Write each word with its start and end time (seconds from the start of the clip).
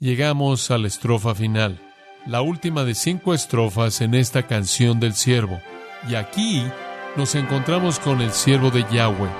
llegamos 0.00 0.70
a 0.70 0.78
la 0.78 0.88
estrofa 0.88 1.34
final, 1.34 1.78
la 2.24 2.40
última 2.40 2.84
de 2.84 2.94
cinco 2.94 3.34
estrofas 3.34 4.00
en 4.00 4.14
esta 4.14 4.46
canción 4.46 4.98
del 4.98 5.14
siervo. 5.14 5.60
Y 6.08 6.14
aquí 6.14 6.64
nos 7.16 7.34
encontramos 7.34 8.00
con 8.00 8.22
el 8.22 8.32
siervo 8.32 8.70
de 8.70 8.86
Yahweh, 8.90 9.30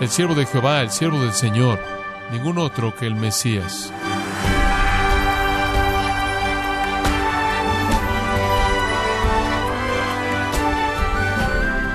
el 0.00 0.08
siervo 0.10 0.34
de 0.34 0.44
Jehová, 0.44 0.82
el 0.82 0.90
siervo 0.90 1.18
del 1.18 1.32
Señor, 1.32 1.80
ningún 2.30 2.58
otro 2.58 2.94
que 2.94 3.06
el 3.06 3.14
Mesías. 3.14 3.90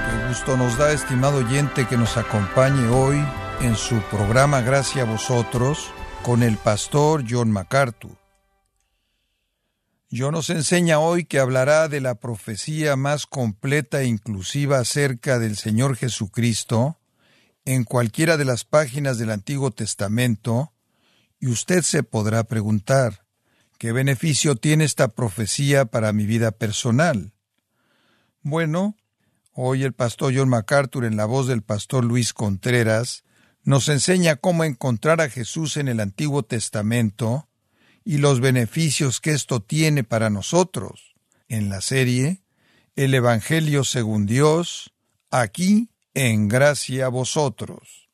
Qué 0.09 0.27
gusto 0.29 0.57
nos 0.57 0.75
da, 0.75 0.91
estimado 0.91 1.37
oyente, 1.37 1.85
que 1.85 1.97
nos 1.97 2.17
acompañe 2.17 2.87
hoy 2.89 3.23
en 3.61 3.75
su 3.75 4.01
programa 4.09 4.61
Gracias 4.61 5.07
a 5.07 5.11
vosotros 5.11 5.91
con 6.23 6.43
el 6.43 6.57
pastor 6.57 7.23
John 7.27 7.51
MacArthur. 7.51 8.17
John 10.11 10.33
nos 10.33 10.49
enseña 10.49 10.99
hoy 10.99 11.25
que 11.25 11.39
hablará 11.39 11.87
de 11.87 11.99
la 11.99 12.15
profecía 12.15 12.95
más 12.95 13.25
completa 13.25 14.01
e 14.01 14.05
inclusiva 14.05 14.79
acerca 14.79 15.39
del 15.39 15.57
Señor 15.57 15.95
Jesucristo 15.95 16.97
en 17.65 17.83
cualquiera 17.83 18.37
de 18.37 18.45
las 18.45 18.63
páginas 18.63 19.17
del 19.17 19.29
Antiguo 19.31 19.71
Testamento, 19.71 20.71
y 21.39 21.47
usted 21.47 21.81
se 21.81 22.01
podrá 22.01 22.45
preguntar, 22.45 23.25
¿qué 23.77 23.91
beneficio 23.91 24.55
tiene 24.55 24.85
esta 24.85 25.09
profecía 25.09 25.83
para 25.83 26.13
mi 26.13 26.25
vida 26.25 26.51
personal? 26.51 27.33
Bueno, 28.41 28.95
hoy 29.51 29.83
el 29.83 29.91
pastor 29.91 30.33
John 30.33 30.47
MacArthur, 30.47 31.03
en 31.03 31.17
la 31.17 31.25
voz 31.25 31.47
del 31.47 31.61
pastor 31.61 32.05
Luis 32.05 32.31
Contreras, 32.31 33.25
nos 33.67 33.89
enseña 33.89 34.37
cómo 34.37 34.63
encontrar 34.63 35.19
a 35.19 35.29
Jesús 35.29 35.75
en 35.75 35.89
el 35.89 35.99
Antiguo 35.99 36.41
Testamento 36.41 37.49
y 38.05 38.19
los 38.19 38.39
beneficios 38.39 39.19
que 39.19 39.31
esto 39.31 39.59
tiene 39.59 40.05
para 40.05 40.29
nosotros. 40.29 41.15
En 41.49 41.67
la 41.67 41.81
serie 41.81 42.43
El 42.95 43.13
Evangelio 43.13 43.83
según 43.83 44.25
Dios, 44.25 44.93
aquí 45.31 45.89
en 46.13 46.47
gracia 46.47 47.07
a 47.07 47.09
vosotros. 47.09 48.09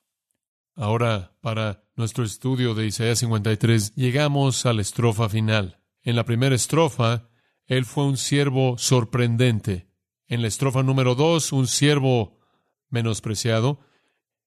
Ahora, 0.75 1.35
para 1.39 1.83
nuestro 1.95 2.23
estudio 2.23 2.73
de 2.73 2.87
Isaías 2.87 3.19
53, 3.19 3.93
llegamos 3.93 4.65
a 4.65 4.73
la 4.73 4.81
estrofa 4.81 5.29
final. 5.29 5.79
En 6.01 6.15
la 6.15 6.25
primera 6.25 6.55
estrofa, 6.55 7.29
Él 7.67 7.85
fue 7.85 8.05
un 8.05 8.17
siervo 8.17 8.79
sorprendente. 8.79 9.87
En 10.27 10.41
la 10.41 10.47
estrofa 10.47 10.81
número 10.81 11.13
dos, 11.13 11.51
un 11.51 11.67
siervo 11.67 12.39
menospreciado. 12.89 13.81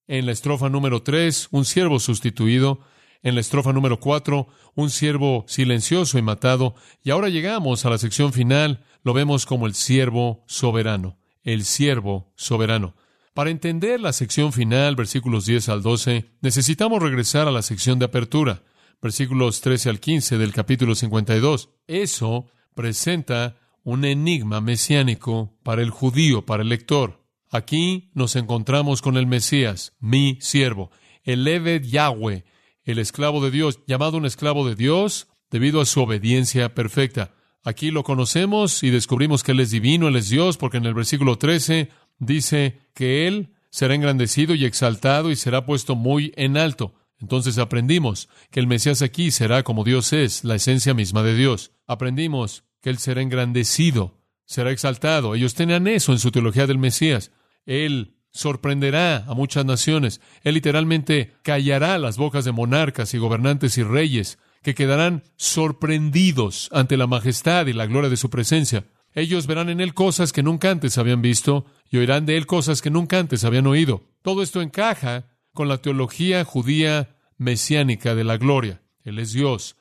En 0.09 0.27
la 0.27 0.33
estrofa 0.33 0.69
número 0.69 1.03
tres, 1.03 1.49
un 1.51 1.65
siervo 1.65 1.99
sustituido. 1.99 2.81
En 3.23 3.35
la 3.35 3.41
estrofa 3.41 3.73
número 3.73 3.99
cuatro, 3.99 4.47
un 4.75 4.91
siervo 4.91 5.45
silencioso 5.49 6.17
y 6.19 6.23
matado. 6.23 6.75
Y 7.03 7.11
ahora 7.11 7.29
llegamos 7.29 7.85
a 7.85 7.91
la 7.91 7.99
sección 7.99 8.33
final, 8.33 8.84
lo 9.03 9.15
vemos 9.15 9.47
como 9.47 9.67
el 9.67 9.75
siervo 9.75 10.45
soberano. 10.47 11.19
El 11.43 11.65
siervo 11.65 12.33
soberano. 12.37 12.95
Para 13.34 13.51
entender 13.51 14.01
la 14.01 14.12
sección 14.12 14.53
final, 14.53 14.97
versículos 14.97 15.45
10 15.45 15.69
al 15.69 15.83
12, 15.83 16.25
necesitamos 16.41 17.03
regresar 17.03 17.49
a 17.49 17.51
la 17.51 17.62
sección 17.62 17.99
de 17.99 18.07
apertura, 18.07 18.62
versículos 19.03 19.61
13 19.61 19.91
al 19.91 20.01
15 20.01 20.39
del 20.39 20.53
capítulo 20.53 20.95
52. 20.95 21.69
Eso 21.87 22.47
presenta 22.75 23.57
un 23.83 24.05
enigma 24.05 24.61
mesiánico 24.61 25.53
para 25.62 25.83
el 25.83 25.91
judío, 25.91 26.47
para 26.47 26.62
el 26.62 26.69
lector. 26.69 27.26
Aquí 27.57 28.11
nos 28.12 28.37
encontramos 28.37 29.01
con 29.01 29.17
el 29.17 29.27
Mesías, 29.27 29.95
mi 29.99 30.37
siervo, 30.43 30.91
el 31.25 31.49
Eved 31.49 31.85
Yahweh, 31.85 32.45
el 32.85 32.99
esclavo 32.99 33.43
de 33.43 33.51
Dios, 33.51 33.81
llamado 33.87 34.19
un 34.19 34.27
esclavo 34.27 34.69
de 34.69 34.75
Dios 34.75 35.29
debido 35.51 35.81
a 35.81 35.87
su 35.87 36.03
obediencia 36.03 36.75
perfecta. 36.75 37.33
Aquí 37.65 37.91
lo 37.91 38.05
conocemos 38.05 38.83
y 38.83 38.91
descubrimos 38.91 39.43
que 39.43 39.53
Él 39.53 39.61
es 39.61 39.71
divino, 39.71 40.09
Él 40.09 40.17
es 40.17 40.29
Dios, 40.29 40.59
porque 40.59 40.77
en 40.77 40.84
el 40.84 40.93
versículo 40.93 41.39
13 41.39 41.89
dice 42.19 42.79
que 42.95 43.27
Él 43.27 43.55
será 43.71 43.94
engrandecido 43.94 44.55
y 44.55 44.67
exaltado 44.67 45.31
y 45.31 45.37
será 45.37 45.65
puesto 45.65 45.97
muy 45.97 46.34
en 46.37 46.59
alto. 46.59 46.93
Entonces 47.19 47.56
aprendimos 47.56 48.28
que 48.50 48.61
el 48.61 48.67
Mesías 48.67 49.00
aquí 49.00 49.31
será 49.31 49.62
como 49.62 49.83
Dios 49.83 50.12
es, 50.12 50.44
la 50.44 50.56
esencia 50.56 50.93
misma 50.93 51.23
de 51.23 51.34
Dios. 51.34 51.73
Aprendimos 51.87 52.65
que 52.83 52.91
Él 52.91 52.99
será 52.99 53.23
engrandecido, 53.23 54.21
será 54.44 54.73
exaltado. 54.73 55.34
Ellos 55.34 55.55
tenían 55.55 55.87
eso 55.87 56.12
en 56.12 56.19
su 56.19 56.31
teología 56.31 56.67
del 56.67 56.77
Mesías. 56.77 57.33
Él 57.66 58.16
sorprenderá 58.31 59.25
a 59.27 59.34
muchas 59.34 59.65
naciones. 59.65 60.21
Él 60.43 60.54
literalmente 60.54 61.34
callará 61.43 61.99
las 61.99 62.16
bocas 62.16 62.44
de 62.44 62.53
monarcas 62.53 63.12
y 63.15 63.19
gobernantes 63.19 63.77
y 63.78 63.82
reyes, 63.82 64.38
que 64.62 64.75
quedarán 64.75 65.22
sorprendidos 65.37 66.69
ante 66.72 66.97
la 66.97 67.06
majestad 67.06 67.66
y 67.66 67.72
la 67.72 67.87
gloria 67.87 68.10
de 68.10 68.16
su 68.16 68.31
presencia. 68.31 68.84
Ellos 69.15 69.47
verán 69.47 69.71
en 69.71 69.81
Él 69.81 69.94
cosas 69.94 70.32
que 70.32 70.43
nunca 70.43 70.71
antes 70.71 70.99
habían 70.99 71.22
visto 71.22 71.66
y 71.91 71.97
oirán 71.97 72.26
de 72.26 72.37
Él 72.37 72.47
cosas 72.47 72.82
que 72.82 72.91
nunca 72.91 73.19
antes 73.19 73.44
habían 73.44 73.66
oído. 73.66 74.05
Todo 74.22 74.43
esto 74.43 74.60
encaja 74.60 75.28
con 75.55 75.69
la 75.69 75.78
teología 75.78 76.44
judía 76.44 77.16
mesiánica 77.38 78.15
de 78.15 78.25
la 78.25 78.37
gloria. 78.37 78.82
Él 79.05 79.19
es 79.19 79.32
Dios. 79.32 79.76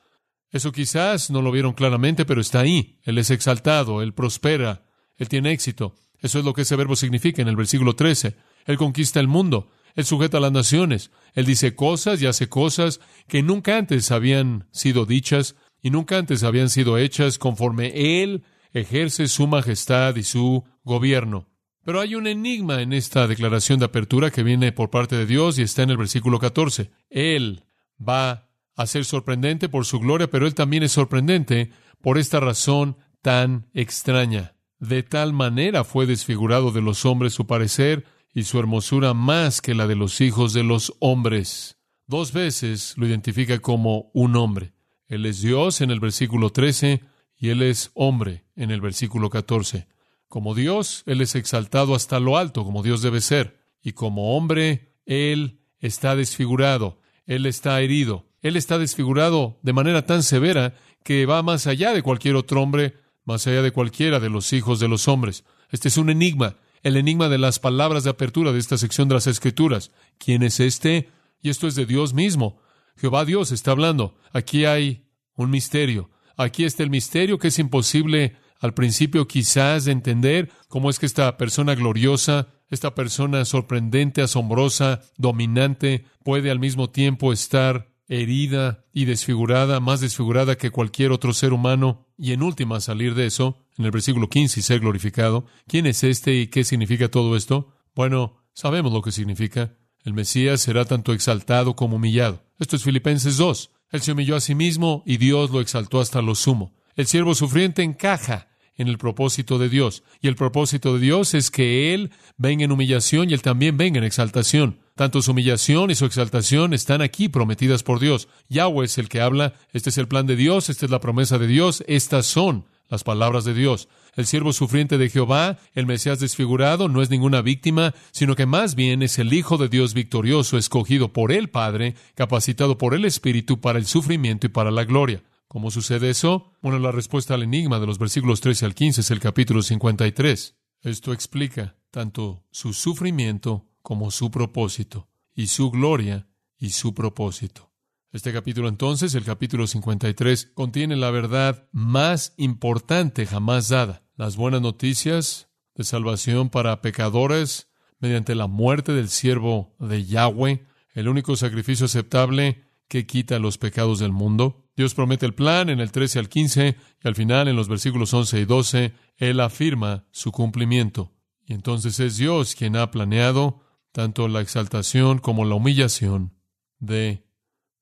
Eso 0.52 0.72
quizás 0.72 1.32
no 1.32 1.42
lo 1.42 1.52
vieron 1.52 1.74
claramente, 1.74 2.24
pero 2.24 2.40
está 2.40 2.62
ahí. 2.62 3.00
Él 3.04 3.18
es 3.18 3.30
exaltado, 3.30 4.02
Él 4.02 4.14
prospera, 4.14 4.86
Él 5.18 5.28
tiene 5.28 5.52
éxito. 5.52 5.96
Eso 6.22 6.40
es 6.40 6.46
lo 6.46 6.54
que 6.54 6.62
ese 6.62 6.76
verbo 6.76 6.96
significa 6.96 7.42
en 7.42 7.48
el 7.48 7.56
versículo 7.56 7.96
13. 7.96 8.36
Él 8.66 8.78
conquista 8.78 9.20
el 9.20 9.28
mundo, 9.28 9.70
Él 9.96 10.06
sujeta 10.06 10.38
a 10.38 10.42
las 10.42 10.52
naciones, 10.52 11.12
Él 11.34 11.46
dice 11.46 11.76
cosas 11.76 12.22
y 12.22 12.26
hace 12.26 12.50
cosas 12.50 13.00
que 13.28 13.44
nunca 13.44 13.78
antes 13.78 14.12
habían 14.12 14.68
sido 14.72 15.06
dichas 15.06 15.56
y 15.82 15.92
nunca 15.92 16.18
antes 16.18 16.44
habían 16.44 16.70
sido 16.70 16.98
hechas 16.98 17.38
conforme 17.38 18.22
Él 18.24 18.44
ejerce 18.74 19.28
su 19.28 19.48
majestad 19.48 20.16
y 20.16 20.24
su 20.24 20.64
gobierno. 20.84 21.48
Pero 21.84 22.02
hay 22.02 22.16
un 22.16 22.26
enigma 22.26 22.82
en 22.82 22.94
esta 22.94 23.28
declaración 23.28 23.78
de 23.78 23.86
apertura 23.86 24.32
que 24.32 24.42
viene 24.42 24.72
por 24.72 24.90
parte 24.90 25.16
de 25.16 25.28
Dios 25.28 25.60
y 25.60 25.62
está 25.62 25.84
en 25.84 25.92
el 25.92 25.98
versículo 25.98 26.40
14. 26.40 26.90
Él 27.12 27.64
va 27.98 28.50
a 28.76 28.88
ser 28.88 29.06
sorprendente 29.06 29.70
por 29.70 29.86
su 29.86 30.00
gloria, 30.00 30.30
pero 30.30 30.48
Él 30.48 30.56
también 30.56 30.82
es 30.82 30.92
sorprendente 30.92 31.72
por 32.02 32.18
esta 32.18 32.40
razón 32.40 32.98
tan 33.22 33.70
extraña. 33.74 34.55
De 34.88 35.02
tal 35.02 35.34
manera 35.34 35.84
fue 35.84 36.06
desfigurado 36.06 36.72
de 36.72 36.80
los 36.80 37.06
hombres 37.06 37.34
su 37.34 37.48
parecer 37.48 38.06
y 38.36 38.44
su 38.44 38.60
hermosura 38.60 39.16
más 39.16 39.60
que 39.60 39.74
la 39.74 39.88
de 39.88 39.96
los 39.96 40.22
hijos 40.22 40.54
de 40.54 40.64
los 40.64 40.94
hombres. 41.00 41.80
Dos 42.06 42.34
veces 42.34 42.94
lo 42.96 43.08
identifica 43.08 43.58
como 43.58 44.12
un 44.14 44.36
hombre. 44.36 44.74
Él 45.08 45.26
es 45.26 45.42
Dios 45.42 45.82
en 45.82 45.90
el 45.90 46.00
versículo 46.00 46.52
13 46.52 47.02
y 47.36 47.50
Él 47.50 47.64
es 47.64 47.90
hombre 47.96 48.46
en 48.56 48.70
el 48.70 48.80
versículo 48.80 49.32
14. 49.32 49.88
Como 50.28 50.54
Dios, 50.54 51.02
Él 51.08 51.22
es 51.22 51.34
exaltado 51.34 51.96
hasta 51.96 52.20
lo 52.20 52.38
alto, 52.38 52.64
como 52.64 52.84
Dios 52.84 53.02
debe 53.02 53.22
ser. 53.22 53.58
Y 53.82 53.94
como 53.94 54.38
hombre, 54.38 54.94
Él 55.08 55.62
está 55.80 56.16
desfigurado, 56.16 57.02
Él 57.26 57.48
está 57.48 57.82
herido, 57.82 58.28
Él 58.44 58.56
está 58.56 58.78
desfigurado 58.78 59.58
de 59.64 59.74
manera 59.74 60.06
tan 60.06 60.22
severa 60.22 60.76
que 61.04 61.26
va 61.26 61.42
más 61.42 61.66
allá 61.66 61.92
de 61.92 62.04
cualquier 62.04 62.36
otro 62.36 62.62
hombre 62.62 63.05
más 63.26 63.46
allá 63.48 63.62
de 63.62 63.72
cualquiera 63.72 64.20
de 64.20 64.30
los 64.30 64.54
hijos 64.54 64.80
de 64.80 64.88
los 64.88 65.08
hombres. 65.08 65.44
Este 65.72 65.88
es 65.90 65.98
un 65.98 66.10
enigma, 66.10 66.56
el 66.84 66.96
enigma 66.96 67.28
de 67.28 67.40
las 67.40 67.60
palabras 67.60 68.04
de 68.04 68.12
apertura 68.12 68.52
de 68.52 68.60
esta 68.60 68.78
sección 68.78 69.10
de 69.10 69.16
las 69.16 69.28
Escrituras. 69.28 69.92
¿Quién 70.18 70.44
es 70.44 70.60
este? 70.60 71.10
Y 71.42 71.50
esto 71.50 71.68
es 71.68 71.76
de 71.76 71.86
Dios 71.86 72.14
mismo. 72.14 72.62
Jehová 72.96 73.26
Dios 73.26 73.52
está 73.52 73.72
hablando. 73.72 74.16
Aquí 74.32 74.66
hay 74.66 75.08
un 75.36 75.50
misterio. 75.50 76.10
Aquí 76.38 76.64
está 76.64 76.84
el 76.84 76.90
misterio 76.90 77.40
que 77.40 77.50
es 77.50 77.60
imposible 77.60 78.38
al 78.60 78.74
principio 78.74 79.28
quizás 79.28 79.86
de 79.86 79.92
entender 79.92 80.52
cómo 80.70 80.90
es 80.90 81.00
que 81.00 81.06
esta 81.06 81.38
persona 81.38 81.76
gloriosa, 81.76 82.48
esta 82.70 82.96
persona 82.96 83.46
sorprendente, 83.46 84.22
asombrosa, 84.22 85.02
dominante, 85.18 86.06
puede 86.24 86.52
al 86.52 86.60
mismo 86.60 86.90
tiempo 86.90 87.34
estar 87.34 87.90
herida 88.08 88.86
y 88.94 89.06
desfigurada, 89.06 89.80
más 89.80 90.02
desfigurada 90.02 90.58
que 90.58 90.72
cualquier 90.72 91.12
otro 91.12 91.34
ser 91.34 91.54
humano, 91.54 92.05
y 92.18 92.32
en 92.34 92.44
última 92.44 92.80
salir 92.80 93.16
de 93.16 93.26
eso, 93.26 93.66
en 93.78 93.86
el 93.86 93.92
versículo 93.92 94.30
15, 94.30 94.60
y 94.60 94.64
ser 94.64 94.80
glorificado. 94.80 95.46
¿Quién 95.68 95.86
es 95.86 96.04
este 96.04 96.36
y 96.36 96.48
qué 96.48 96.64
significa 96.64 97.10
todo 97.10 97.36
esto? 97.36 97.74
Bueno, 97.94 98.44
sabemos 98.54 98.94
lo 98.94 99.02
que 99.02 99.12
significa. 99.12 99.78
El 100.04 100.14
Mesías 100.14 100.62
será 100.62 100.86
tanto 100.86 101.14
exaltado 101.14 101.76
como 101.76 101.96
humillado. 101.96 102.44
Esto 102.60 102.76
es 102.76 102.84
Filipenses 102.84 103.38
2. 103.38 103.72
Él 103.92 104.02
se 104.02 104.12
humilló 104.12 104.36
a 104.36 104.42
sí 104.42 104.56
mismo 104.56 105.04
y 105.06 105.18
Dios 105.18 105.52
lo 105.52 105.62
exaltó 105.62 106.00
hasta 106.00 106.22
lo 106.22 106.36
sumo. 106.36 106.74
El 106.96 107.08
siervo 107.08 107.36
sufriente 107.36 107.84
encaja 107.84 108.48
en 108.78 108.88
el 108.88 108.98
propósito 108.98 109.58
de 109.58 109.70
Dios. 109.70 110.04
Y 110.22 110.28
el 110.28 110.36
propósito 110.36 110.94
de 110.94 111.00
Dios 111.00 111.34
es 111.34 111.52
que 111.52 111.94
Él 111.94 112.12
venga 112.38 112.66
en 112.66 112.72
humillación 112.72 113.30
y 113.30 113.34
Él 113.34 113.42
también 113.42 113.78
venga 113.78 113.98
en 113.98 114.04
exaltación. 114.04 114.80
Tanto 114.96 115.22
su 115.22 115.32
humillación 115.32 115.92
y 115.92 115.96
su 115.96 116.06
exaltación 116.06 116.74
están 116.74 117.02
aquí 117.02 117.28
prometidas 117.28 117.84
por 117.84 118.00
Dios. 118.00 118.30
Yahweh 118.48 118.86
es 118.86 118.98
el 118.98 119.10
que 119.10 119.20
habla, 119.20 119.54
este 119.74 119.90
es 119.90 119.98
el 119.98 120.08
plan 120.08 120.26
de 120.26 120.38
Dios, 120.38 120.70
esta 120.70 120.86
es 120.86 120.92
la 120.92 121.02
promesa 121.02 121.38
de 121.38 121.48
Dios, 121.48 121.84
estas 121.88 122.26
son 122.26 122.66
las 122.88 123.04
palabras 123.04 123.44
de 123.44 123.54
Dios. 123.54 123.90
El 124.16 124.26
siervo 124.26 124.54
sufriente 124.54 124.98
de 124.98 125.10
Jehová, 125.10 125.58
el 125.74 125.86
Mesías 125.86 126.22
desfigurado, 126.22 126.88
no 126.88 127.02
es 127.02 127.10
ninguna 127.10 127.42
víctima, 127.42 127.94
sino 128.12 128.38
que 128.38 128.46
más 128.46 128.76
bien 128.76 129.02
es 129.02 129.20
el 129.20 129.34
Hijo 129.34 129.58
de 129.58 129.68
Dios 129.68 129.94
victorioso, 129.94 130.58
escogido 130.58 131.12
por 131.12 131.34
el 131.34 131.50
Padre, 131.50 131.96
capacitado 132.14 132.78
por 132.78 132.94
el 132.94 133.04
Espíritu 133.04 133.60
para 133.60 133.80
el 133.80 133.88
sufrimiento 133.88 134.48
y 134.48 134.50
para 134.50 134.72
la 134.72 134.86
gloria. 134.86 135.24
¿Cómo 135.50 135.72
sucede 135.72 136.10
eso? 136.10 136.54
Bueno, 136.62 136.80
la 136.80 136.94
respuesta 136.94 137.34
al 137.34 137.44
enigma 137.44 137.82
de 137.82 137.88
los 137.88 138.00
versículos 138.00 138.40
13 138.40 138.66
al 138.66 138.76
15 138.76 139.02
es 139.02 139.12
el 139.12 139.20
capítulo 139.20 139.62
53. 139.62 140.56
Esto 140.84 141.12
explica 141.12 141.76
tanto 141.92 142.46
su 142.50 142.72
sufrimiento 142.72 143.66
como 143.86 144.10
su 144.10 144.32
propósito, 144.32 145.08
y 145.36 145.46
su 145.46 145.70
gloria 145.70 146.28
y 146.58 146.72
su 146.72 146.96
propósito. 146.96 147.72
Este 148.12 148.34
capítulo 148.34 148.68
entonces, 148.68 149.14
el 149.14 149.24
capítulo 149.24 149.68
53, 149.68 150.54
contiene 150.56 150.96
la 150.96 151.12
verdad 151.12 151.70
más 151.72 152.34
importante 152.38 153.28
jamás 153.28 153.70
dada, 153.70 154.02
las 154.16 154.38
buenas 154.38 154.62
noticias 154.62 155.50
de 155.76 155.84
salvación 155.84 156.50
para 156.50 156.82
pecadores 156.82 157.70
mediante 158.00 158.34
la 158.34 158.48
muerte 158.48 158.92
del 158.92 159.08
siervo 159.08 159.76
de 159.78 160.04
Yahweh, 160.04 160.66
el 160.96 161.08
único 161.08 161.36
sacrificio 161.36 161.86
aceptable 161.86 162.64
que 162.88 163.06
quita 163.06 163.38
los 163.38 163.60
pecados 163.60 164.00
del 164.00 164.12
mundo. 164.12 164.66
Dios 164.76 164.96
promete 164.96 165.28
el 165.28 165.36
plan 165.36 165.70
en 165.70 165.80
el 165.80 165.92
13 165.92 166.18
al 166.18 166.30
15 166.30 166.76
y 167.04 167.08
al 167.08 167.14
final 167.14 167.48
en 167.48 167.56
los 167.56 167.68
versículos 167.68 168.16
11 168.16 168.40
y 168.40 168.46
12 168.46 168.94
Él 169.18 169.40
afirma 169.42 170.08
su 170.10 170.32
cumplimiento. 170.32 171.12
Y 171.46 171.54
entonces 171.54 172.00
es 172.00 172.18
Dios 172.18 172.56
quien 172.56 172.76
ha 172.78 172.90
planeado 172.90 173.62
tanto 173.96 174.28
la 174.28 174.42
exaltación 174.42 175.20
como 175.20 175.46
la 175.46 175.56
humillación 175.56 176.34
de 176.80 177.30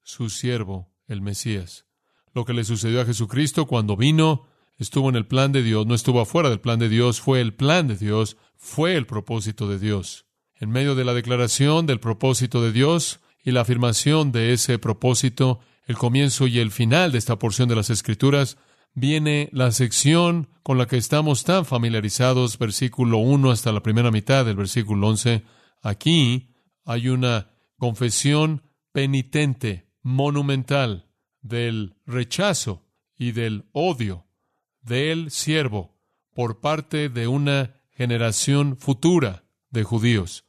su 0.03 0.29
siervo, 0.29 0.93
el 1.07 1.23
Mesías. 1.23 1.87
Lo 2.35 2.45
que 2.45 2.53
le 2.53 2.63
sucedió 2.65 3.01
a 3.01 3.05
Jesucristo 3.05 3.65
cuando 3.65 3.97
vino 3.97 4.45
estuvo 4.77 5.09
en 5.09 5.15
el 5.15 5.25
plan 5.25 5.51
de 5.51 5.63
Dios, 5.63 5.87
no 5.87 5.95
estuvo 5.95 6.21
afuera 6.21 6.51
del 6.51 6.59
plan 6.59 6.77
de 6.77 6.87
Dios, 6.87 7.19
fue 7.19 7.41
el 7.41 7.55
plan 7.55 7.87
de 7.87 7.97
Dios, 7.97 8.37
fue 8.55 8.95
el 8.95 9.07
propósito 9.07 9.67
de 9.67 9.79
Dios. 9.79 10.27
En 10.55 10.69
medio 10.69 10.93
de 10.93 11.03
la 11.03 11.15
declaración 11.15 11.87
del 11.87 11.99
propósito 11.99 12.61
de 12.61 12.71
Dios 12.71 13.19
y 13.43 13.49
la 13.49 13.61
afirmación 13.61 14.31
de 14.31 14.53
ese 14.53 14.77
propósito, 14.77 15.61
el 15.87 15.97
comienzo 15.97 16.45
y 16.45 16.59
el 16.59 16.69
final 16.69 17.11
de 17.11 17.17
esta 17.17 17.39
porción 17.39 17.69
de 17.69 17.75
las 17.75 17.89
Escrituras, 17.89 18.57
viene 18.93 19.49
la 19.51 19.71
sección 19.71 20.47
con 20.61 20.77
la 20.77 20.85
que 20.85 20.97
estamos 20.97 21.43
tan 21.43 21.65
familiarizados, 21.65 22.59
versículo 22.59 23.17
1 23.17 23.49
hasta 23.49 23.71
la 23.71 23.81
primera 23.81 24.11
mitad 24.11 24.45
del 24.45 24.57
versículo 24.57 25.07
11. 25.07 25.43
Aquí 25.83 26.55
hay 26.85 27.09
una 27.09 27.51
confesión 27.77 28.63
penitente, 28.93 29.89
monumental, 30.01 31.09
del 31.41 31.95
rechazo 32.05 32.85
y 33.17 33.33
del 33.33 33.65
odio 33.73 34.25
del 34.81 35.29
siervo 35.29 35.93
por 36.33 36.61
parte 36.61 37.09
de 37.09 37.27
una 37.27 37.75
generación 37.91 38.77
futura 38.77 39.43
de 39.69 39.83
judíos. 39.83 40.45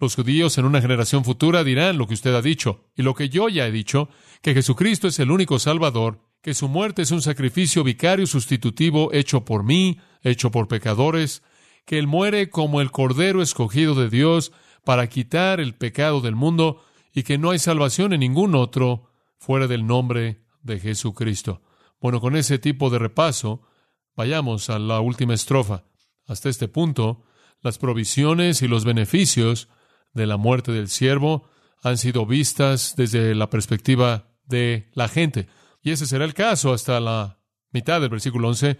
Los 0.00 0.14
judíos 0.14 0.56
en 0.58 0.64
una 0.64 0.80
generación 0.80 1.24
futura 1.24 1.64
dirán 1.64 1.98
lo 1.98 2.06
que 2.06 2.14
usted 2.14 2.34
ha 2.34 2.42
dicho 2.42 2.84
y 2.96 3.02
lo 3.02 3.14
que 3.14 3.28
yo 3.28 3.48
ya 3.48 3.66
he 3.66 3.72
dicho, 3.72 4.08
que 4.42 4.54
Jesucristo 4.54 5.08
es 5.08 5.18
el 5.18 5.32
único 5.32 5.58
Salvador, 5.58 6.20
que 6.40 6.54
su 6.54 6.68
muerte 6.68 7.02
es 7.02 7.10
un 7.10 7.20
sacrificio 7.20 7.82
vicario 7.82 8.28
sustitutivo 8.28 9.12
hecho 9.12 9.44
por 9.44 9.64
mí, 9.64 9.98
hecho 10.22 10.52
por 10.52 10.68
pecadores, 10.68 11.42
que 11.84 11.98
Él 11.98 12.06
muere 12.06 12.48
como 12.48 12.80
el 12.80 12.92
Cordero 12.92 13.42
escogido 13.42 13.96
de 13.96 14.08
Dios 14.08 14.52
para 14.88 15.06
quitar 15.06 15.60
el 15.60 15.74
pecado 15.74 16.22
del 16.22 16.34
mundo 16.34 16.82
y 17.12 17.22
que 17.22 17.36
no 17.36 17.50
hay 17.50 17.58
salvación 17.58 18.14
en 18.14 18.20
ningún 18.20 18.54
otro 18.54 19.10
fuera 19.36 19.66
del 19.66 19.86
nombre 19.86 20.46
de 20.62 20.80
Jesucristo. 20.80 21.60
Bueno, 22.00 22.22
con 22.22 22.36
ese 22.36 22.58
tipo 22.58 22.88
de 22.88 22.98
repaso, 22.98 23.60
vayamos 24.16 24.70
a 24.70 24.78
la 24.78 25.00
última 25.00 25.34
estrofa. 25.34 25.84
Hasta 26.26 26.48
este 26.48 26.68
punto, 26.68 27.22
las 27.60 27.76
provisiones 27.76 28.62
y 28.62 28.66
los 28.66 28.86
beneficios 28.86 29.68
de 30.14 30.26
la 30.26 30.38
muerte 30.38 30.72
del 30.72 30.88
siervo 30.88 31.50
han 31.82 31.98
sido 31.98 32.24
vistas 32.24 32.94
desde 32.96 33.34
la 33.34 33.50
perspectiva 33.50 34.30
de 34.46 34.88
la 34.94 35.08
gente. 35.08 35.48
Y 35.82 35.90
ese 35.90 36.06
será 36.06 36.24
el 36.24 36.32
caso 36.32 36.72
hasta 36.72 36.98
la 36.98 37.42
mitad 37.72 38.00
del 38.00 38.08
versículo 38.08 38.48
11. 38.48 38.78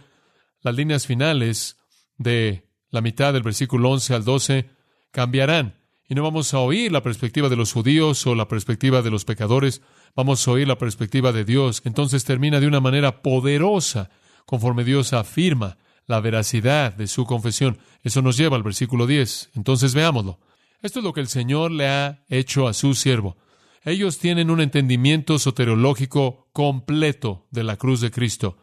Las 0.63 0.75
líneas 0.75 1.07
finales 1.07 1.77
de 2.17 2.67
la 2.89 3.03
mitad 3.03 3.35
del 3.35 3.43
versículo 3.43 3.91
11 3.91 4.15
al 4.15 4.25
12 4.25 4.71
cambiarán. 5.11 5.78
Y 6.09 6.15
no 6.15 6.23
vamos 6.23 6.55
a 6.55 6.59
oír 6.61 6.91
la 6.91 7.03
perspectiva 7.03 7.51
de 7.51 7.57
los 7.57 7.73
judíos 7.73 8.27
o 8.27 8.35
la 8.35 8.49
perspectiva 8.49 9.03
de 9.03 9.11
los 9.11 9.27
pecadores, 9.27 9.83
vamos 10.17 10.47
a 10.47 10.53
oír 10.53 10.67
la 10.67 10.79
perspectiva 10.79 11.33
de 11.33 11.45
Dios. 11.45 11.83
Entonces 11.85 12.25
termina 12.25 12.61
de 12.61 12.67
una 12.67 12.81
manera 12.81 13.21
poderosa, 13.21 14.11
conforme 14.47 14.85
Dios 14.85 15.13
afirma 15.13 15.77
la 16.07 16.21
veracidad 16.21 16.95
de 16.95 17.07
su 17.07 17.27
confesión. 17.27 17.79
Eso 18.03 18.23
nos 18.23 18.39
lleva 18.39 18.57
al 18.57 18.63
versículo 18.63 19.07
10. 19.07 19.51
Entonces 19.55 19.93
veámoslo. 19.93 20.41
Esto 20.81 21.01
es 21.01 21.05
lo 21.05 21.13
que 21.13 21.21
el 21.21 21.29
Señor 21.29 21.73
le 21.73 21.89
ha 21.89 22.25
hecho 22.29 22.69
a 22.69 22.73
su 22.73 22.95
siervo. 22.95 23.37
Ellos 23.85 24.19
tienen 24.19 24.51
un 24.51 24.63
entendimiento 24.63 25.39
soteriológico 25.39 26.49
completo 26.53 27.47
de 27.51 27.65
la 27.65 27.77
cruz 27.77 28.01
de 28.01 28.11
Cristo. 28.11 28.57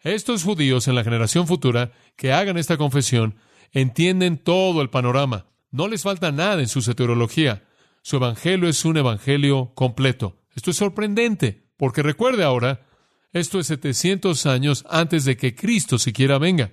Estos 0.00 0.44
judíos 0.44 0.86
en 0.86 0.94
la 0.94 1.02
generación 1.02 1.48
futura 1.48 1.90
que 2.14 2.32
hagan 2.32 2.58
esta 2.58 2.76
confesión 2.76 3.36
entienden 3.72 4.38
todo 4.38 4.82
el 4.82 4.90
panorama. 4.90 5.46
No 5.70 5.88
les 5.88 6.02
falta 6.02 6.32
nada 6.32 6.60
en 6.60 6.68
su 6.68 6.82
soteriología. 6.82 7.66
Su 8.02 8.16
evangelio 8.16 8.68
es 8.68 8.84
un 8.84 8.96
evangelio 8.96 9.72
completo. 9.74 10.38
Esto 10.54 10.70
es 10.70 10.76
sorprendente, 10.76 11.68
porque 11.76 12.02
recuerde 12.02 12.44
ahora, 12.44 12.86
esto 13.32 13.58
es 13.58 13.66
700 13.66 14.46
años 14.46 14.84
antes 14.88 15.24
de 15.24 15.36
que 15.36 15.54
Cristo 15.54 15.98
siquiera 15.98 16.38
venga. 16.38 16.72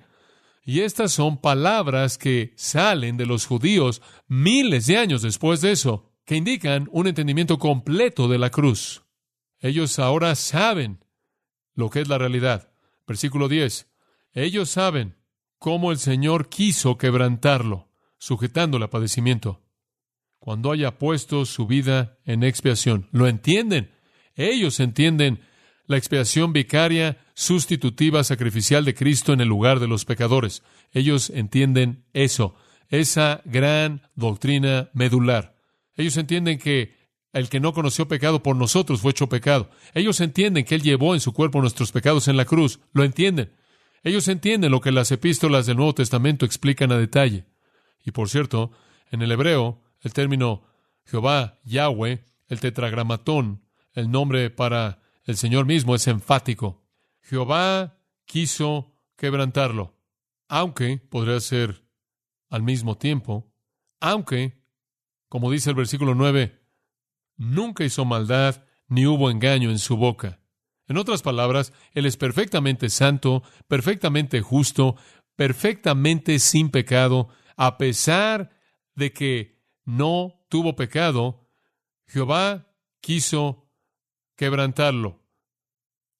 Y 0.64 0.80
estas 0.80 1.12
son 1.12 1.38
palabras 1.38 2.16
que 2.16 2.54
salen 2.56 3.18
de 3.18 3.26
los 3.26 3.46
judíos 3.46 4.00
miles 4.28 4.86
de 4.86 4.96
años 4.96 5.20
después 5.20 5.60
de 5.60 5.72
eso, 5.72 6.10
que 6.24 6.36
indican 6.36 6.88
un 6.90 7.06
entendimiento 7.06 7.58
completo 7.58 8.28
de 8.28 8.38
la 8.38 8.50
cruz. 8.50 9.02
Ellos 9.60 9.98
ahora 9.98 10.34
saben 10.34 11.04
lo 11.74 11.90
que 11.90 12.00
es 12.00 12.08
la 12.08 12.18
realidad. 12.18 12.72
Versículo 13.06 13.48
10. 13.48 13.90
Ellos 14.32 14.70
saben 14.70 15.16
cómo 15.58 15.92
el 15.92 15.98
Señor 15.98 16.48
quiso 16.48 16.96
quebrantarlo, 16.96 17.90
sujetándole 18.24 18.86
a 18.86 18.90
padecimiento. 18.90 19.60
Cuando 20.38 20.72
haya 20.72 20.98
puesto 20.98 21.44
su 21.44 21.66
vida 21.66 22.18
en 22.24 22.42
expiación, 22.42 23.06
lo 23.12 23.28
entienden. 23.28 23.90
Ellos 24.34 24.80
entienden 24.80 25.40
la 25.86 25.98
expiación 25.98 26.54
vicaria, 26.54 27.18
sustitutiva, 27.34 28.24
sacrificial 28.24 28.86
de 28.86 28.94
Cristo 28.94 29.34
en 29.34 29.42
el 29.42 29.48
lugar 29.48 29.78
de 29.78 29.88
los 29.88 30.06
pecadores. 30.06 30.62
Ellos 30.92 31.28
entienden 31.28 32.06
eso, 32.14 32.54
esa 32.88 33.42
gran 33.44 34.08
doctrina 34.14 34.88
medular. 34.94 35.54
Ellos 35.94 36.16
entienden 36.16 36.58
que 36.58 36.96
el 37.34 37.50
que 37.50 37.60
no 37.60 37.74
conoció 37.74 38.08
pecado 38.08 38.42
por 38.42 38.56
nosotros 38.56 39.02
fue 39.02 39.10
hecho 39.10 39.28
pecado. 39.28 39.68
Ellos 39.92 40.18
entienden 40.22 40.64
que 40.64 40.76
Él 40.76 40.82
llevó 40.82 41.12
en 41.12 41.20
su 41.20 41.34
cuerpo 41.34 41.60
nuestros 41.60 41.92
pecados 41.92 42.26
en 42.28 42.38
la 42.38 42.46
cruz. 42.46 42.80
Lo 42.94 43.04
entienden. 43.04 43.52
Ellos 44.02 44.28
entienden 44.28 44.70
lo 44.70 44.80
que 44.80 44.92
las 44.92 45.12
epístolas 45.12 45.66
del 45.66 45.76
Nuevo 45.76 45.94
Testamento 45.94 46.46
explican 46.46 46.90
a 46.90 46.96
detalle. 46.96 47.44
Y 48.04 48.12
por 48.12 48.28
cierto, 48.28 48.70
en 49.10 49.22
el 49.22 49.32
hebreo, 49.32 49.82
el 50.00 50.12
término 50.12 50.62
Jehová, 51.04 51.58
Yahweh, 51.64 52.24
el 52.48 52.60
tetragramatón, 52.60 53.64
el 53.92 54.10
nombre 54.10 54.50
para 54.50 55.00
el 55.24 55.36
Señor 55.36 55.66
mismo 55.66 55.94
es 55.94 56.06
enfático. 56.06 56.84
Jehová 57.22 57.98
quiso 58.26 58.94
quebrantarlo, 59.16 59.98
aunque 60.48 60.98
podría 60.98 61.40
ser 61.40 61.84
al 62.50 62.62
mismo 62.62 62.96
tiempo, 62.98 63.50
aunque, 64.00 64.62
como 65.28 65.50
dice 65.50 65.70
el 65.70 65.76
versículo 65.76 66.14
9, 66.14 66.60
nunca 67.36 67.84
hizo 67.84 68.04
maldad 68.04 68.64
ni 68.86 69.06
hubo 69.06 69.30
engaño 69.30 69.70
en 69.70 69.78
su 69.78 69.96
boca. 69.96 70.40
En 70.86 70.98
otras 70.98 71.22
palabras, 71.22 71.72
Él 71.92 72.04
es 72.04 72.18
perfectamente 72.18 72.90
santo, 72.90 73.42
perfectamente 73.66 74.42
justo, 74.42 74.96
perfectamente 75.34 76.38
sin 76.38 76.70
pecado, 76.70 77.28
a 77.56 77.78
pesar 77.78 78.50
de 78.94 79.12
que 79.12 79.62
no 79.84 80.44
tuvo 80.48 80.76
pecado, 80.76 81.48
Jehová 82.06 82.68
quiso 83.00 83.70
quebrantarlo, 84.36 85.22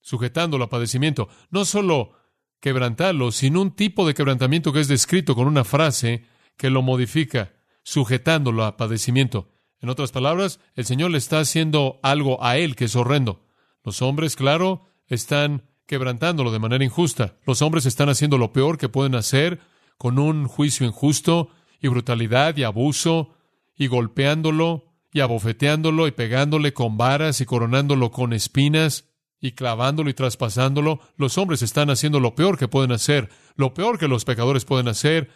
sujetándolo 0.00 0.64
a 0.64 0.70
padecimiento. 0.70 1.28
No 1.50 1.64
solo 1.64 2.12
quebrantarlo, 2.60 3.32
sino 3.32 3.60
un 3.60 3.72
tipo 3.72 4.06
de 4.06 4.14
quebrantamiento 4.14 4.72
que 4.72 4.80
es 4.80 4.88
descrito 4.88 5.34
con 5.34 5.46
una 5.46 5.64
frase 5.64 6.24
que 6.56 6.70
lo 6.70 6.82
modifica, 6.82 7.52
sujetándolo 7.82 8.64
a 8.64 8.76
padecimiento. 8.76 9.50
En 9.80 9.90
otras 9.90 10.12
palabras, 10.12 10.60
el 10.74 10.86
Señor 10.86 11.10
le 11.10 11.18
está 11.18 11.40
haciendo 11.40 12.00
algo 12.02 12.42
a 12.42 12.56
él 12.56 12.74
que 12.74 12.86
es 12.86 12.96
horrendo. 12.96 13.46
Los 13.82 14.00
hombres, 14.00 14.34
claro, 14.34 14.86
están 15.06 15.68
quebrantándolo 15.86 16.52
de 16.52 16.58
manera 16.58 16.84
injusta. 16.84 17.36
Los 17.44 17.60
hombres 17.60 17.84
están 17.84 18.08
haciendo 18.08 18.38
lo 18.38 18.52
peor 18.52 18.78
que 18.78 18.88
pueden 18.88 19.14
hacer 19.14 19.60
con 19.96 20.18
un 20.18 20.46
juicio 20.46 20.86
injusto 20.86 21.50
y 21.80 21.88
brutalidad 21.88 22.56
y 22.56 22.64
abuso 22.64 23.34
y 23.76 23.86
golpeándolo 23.86 24.86
y 25.12 25.20
abofeteándolo 25.20 26.08
y 26.08 26.12
pegándole 26.12 26.72
con 26.72 26.96
varas 26.96 27.40
y 27.40 27.46
coronándolo 27.46 28.10
con 28.10 28.32
espinas 28.32 29.08
y 29.40 29.52
clavándolo 29.52 30.10
y 30.10 30.14
traspasándolo, 30.14 31.00
los 31.16 31.36
hombres 31.38 31.62
están 31.62 31.90
haciendo 31.90 32.18
lo 32.18 32.34
peor 32.34 32.58
que 32.58 32.66
pueden 32.66 32.92
hacer, 32.92 33.28
lo 33.56 33.74
peor 33.74 33.98
que 33.98 34.08
los 34.08 34.24
pecadores 34.24 34.64
pueden 34.64 34.88
hacer, 34.88 35.30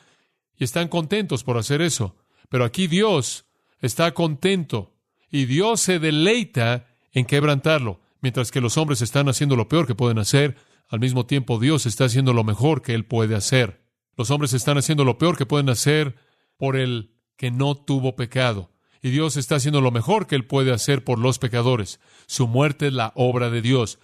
y 0.56 0.64
están 0.64 0.88
contentos 0.88 1.44
por 1.44 1.58
hacer 1.58 1.82
eso. 1.82 2.16
Pero 2.48 2.64
aquí 2.64 2.86
Dios 2.86 3.44
está 3.80 4.12
contento 4.14 4.94
y 5.30 5.44
Dios 5.44 5.80
se 5.80 5.98
deleita 5.98 6.86
en 7.12 7.26
quebrantarlo. 7.26 8.00
Mientras 8.20 8.50
que 8.50 8.60
los 8.60 8.76
hombres 8.78 9.02
están 9.02 9.28
haciendo 9.28 9.56
lo 9.56 9.68
peor 9.68 9.86
que 9.86 9.94
pueden 9.94 10.18
hacer, 10.18 10.56
al 10.88 11.00
mismo 11.00 11.26
tiempo 11.26 11.58
Dios 11.58 11.86
está 11.86 12.06
haciendo 12.06 12.32
lo 12.32 12.44
mejor 12.44 12.82
que 12.82 12.94
Él 12.94 13.04
puede 13.04 13.36
hacer. 13.36 13.87
Los 14.18 14.32
hombres 14.32 14.52
están 14.52 14.76
haciendo 14.76 15.04
lo 15.04 15.16
peor 15.16 15.38
que 15.38 15.46
pueden 15.46 15.70
hacer 15.70 16.16
por 16.56 16.76
el 16.76 17.12
que 17.36 17.52
no 17.52 17.76
tuvo 17.76 18.16
pecado. 18.16 18.72
Y 19.00 19.10
Dios 19.10 19.36
está 19.36 19.54
haciendo 19.54 19.80
lo 19.80 19.92
mejor 19.92 20.26
que 20.26 20.34
Él 20.34 20.44
puede 20.44 20.72
hacer 20.72 21.04
por 21.04 21.20
los 21.20 21.38
pecadores. 21.38 22.00
Su 22.26 22.48
muerte 22.48 22.88
es 22.88 22.92
la 22.92 23.12
obra 23.14 23.48
de 23.48 23.62
Dios. 23.62 24.00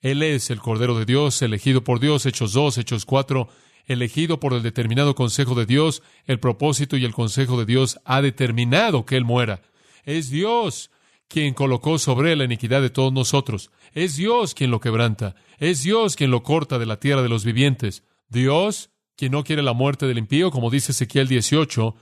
Él 0.00 0.24
es 0.24 0.50
el 0.50 0.58
Cordero 0.58 0.98
de 0.98 1.04
Dios, 1.04 1.40
elegido 1.42 1.84
por 1.84 2.00
Dios, 2.00 2.26
Hechos 2.26 2.52
2, 2.52 2.78
Hechos 2.78 3.06
4, 3.06 3.48
elegido 3.86 4.40
por 4.40 4.52
el 4.52 4.64
determinado 4.64 5.14
consejo 5.14 5.54
de 5.54 5.64
Dios. 5.64 6.02
El 6.26 6.40
propósito 6.40 6.96
y 6.96 7.04
el 7.04 7.14
consejo 7.14 7.56
de 7.56 7.64
Dios 7.64 8.00
ha 8.04 8.20
determinado 8.20 9.06
que 9.06 9.16
Él 9.16 9.24
muera. 9.24 9.62
Es 10.04 10.28
Dios 10.28 10.90
quien 11.28 11.54
colocó 11.54 11.98
sobre 11.98 12.32
él 12.32 12.38
la 12.38 12.44
iniquidad 12.44 12.82
de 12.82 12.90
todos 12.90 13.12
nosotros. 13.12 13.70
Es 13.94 14.16
Dios 14.16 14.54
quien 14.54 14.70
lo 14.70 14.80
quebranta. 14.80 15.34
Es 15.58 15.82
Dios 15.82 16.14
quien 16.14 16.30
lo 16.30 16.42
corta 16.42 16.78
de 16.78 16.84
la 16.84 16.98
tierra 16.98 17.22
de 17.22 17.30
los 17.30 17.44
vivientes. 17.44 18.02
Dios, 18.28 18.90
quien 19.16 19.32
no 19.32 19.44
quiere 19.44 19.62
la 19.62 19.72
muerte 19.72 20.06
del 20.06 20.18
impío, 20.18 20.50
como 20.50 20.70
dice 20.70 20.92
Ezequiel 20.92 21.28
18, 21.28 21.94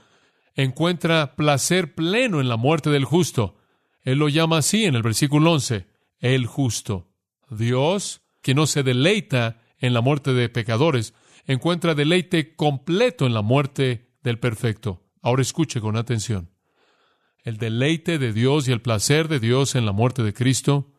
encuentra 0.55 1.35
placer 1.35 1.95
pleno 1.95 2.41
en 2.41 2.49
la 2.49 2.57
muerte 2.57 2.89
del 2.89 3.05
justo. 3.05 3.57
Él 4.03 4.19
lo 4.19 4.29
llama 4.29 4.57
así 4.57 4.85
en 4.85 4.95
el 4.95 5.03
versículo 5.03 5.51
11, 5.51 5.87
el 6.19 6.45
justo. 6.45 7.09
Dios, 7.49 8.21
que 8.41 8.53
no 8.53 8.65
se 8.65 8.83
deleita 8.83 9.61
en 9.77 9.93
la 9.93 10.01
muerte 10.01 10.33
de 10.33 10.49
pecadores, 10.49 11.13
encuentra 11.45 11.95
deleite 11.95 12.55
completo 12.55 13.25
en 13.25 13.33
la 13.33 13.41
muerte 13.41 14.09
del 14.23 14.39
perfecto. 14.39 15.03
Ahora 15.21 15.41
escuche 15.41 15.81
con 15.81 15.97
atención 15.97 16.51
el 17.43 17.57
deleite 17.57 18.19
de 18.19 18.33
Dios 18.33 18.67
y 18.67 18.71
el 18.71 18.81
placer 18.81 19.27
de 19.27 19.39
Dios 19.39 19.75
en 19.75 19.85
la 19.85 19.91
muerte 19.91 20.23
de 20.23 20.33
Cristo, 20.33 20.93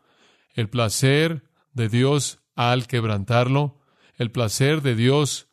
el 0.54 0.68
placer 0.68 1.44
de 1.72 1.88
Dios 1.88 2.40
al 2.54 2.86
quebrantarlo, 2.86 3.80
el 4.16 4.30
placer 4.30 4.82
de 4.82 4.94
Dios 4.94 5.48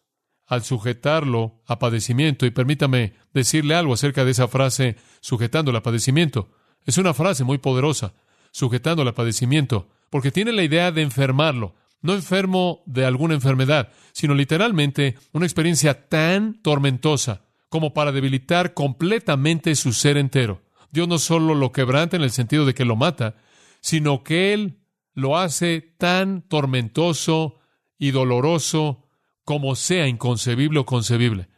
al 0.50 0.63
sujetarlo 0.63 1.62
a 1.68 1.79
padecimiento. 1.79 2.46
Y 2.46 2.51
permítame 2.51 3.13
decirle 3.34 3.75
algo 3.75 3.94
acerca 3.94 4.25
de 4.25 4.32
esa 4.32 4.48
frase, 4.48 4.98
sujetándolo 5.22 5.77
a 5.77 5.84
padecimiento. 5.84 6.50
Es 6.86 6.98
una 6.98 7.13
frase 7.13 7.44
muy 7.44 7.60
poderosa, 7.60 8.15
sujetándolo 8.51 9.12
a 9.12 9.15
padecimiento, 9.15 9.88
porque 10.10 10.32
tiene 10.32 10.51
la 10.51 10.63
idea 10.63 10.91
de 10.91 11.03
enfermarlo, 11.03 11.75
no 12.01 12.13
enfermo 12.13 12.82
de 12.88 13.06
alguna 13.06 13.36
enfermedad, 13.36 13.91
sino 14.12 14.34
literalmente 14.34 15.15
una 15.34 15.46
experiencia 15.46 16.08
tan 16.08 16.60
tormentosa 16.63 17.44
como 17.70 17.94
para 17.94 18.12
debilitar 18.12 18.74
completamente 18.74 19.75
su 19.75 19.94
ser 19.94 20.18
entero. 20.18 20.63
Dios 20.91 21.08
no 21.08 21.20
solo 21.20 21.53
lo 21.53 21.72
quebranta 21.72 22.18
en 22.18 22.24
el 22.24 22.32
sentido 22.32 22.65
de 22.65 22.74
que 22.74 22.86
lo 22.86 22.96
mata, 22.96 23.36
sino 23.82 24.24
que 24.24 24.53
Él 24.53 24.79
lo 25.13 25.38
hace 25.38 25.94
tan 26.00 26.41
tormentoso 26.41 27.60
y 28.00 28.10
doloroso 28.10 29.09
como 29.50 29.75
sea 29.75 30.08
inconcebible 30.08 30.77
o 30.77 30.86
concebible. 30.86 31.50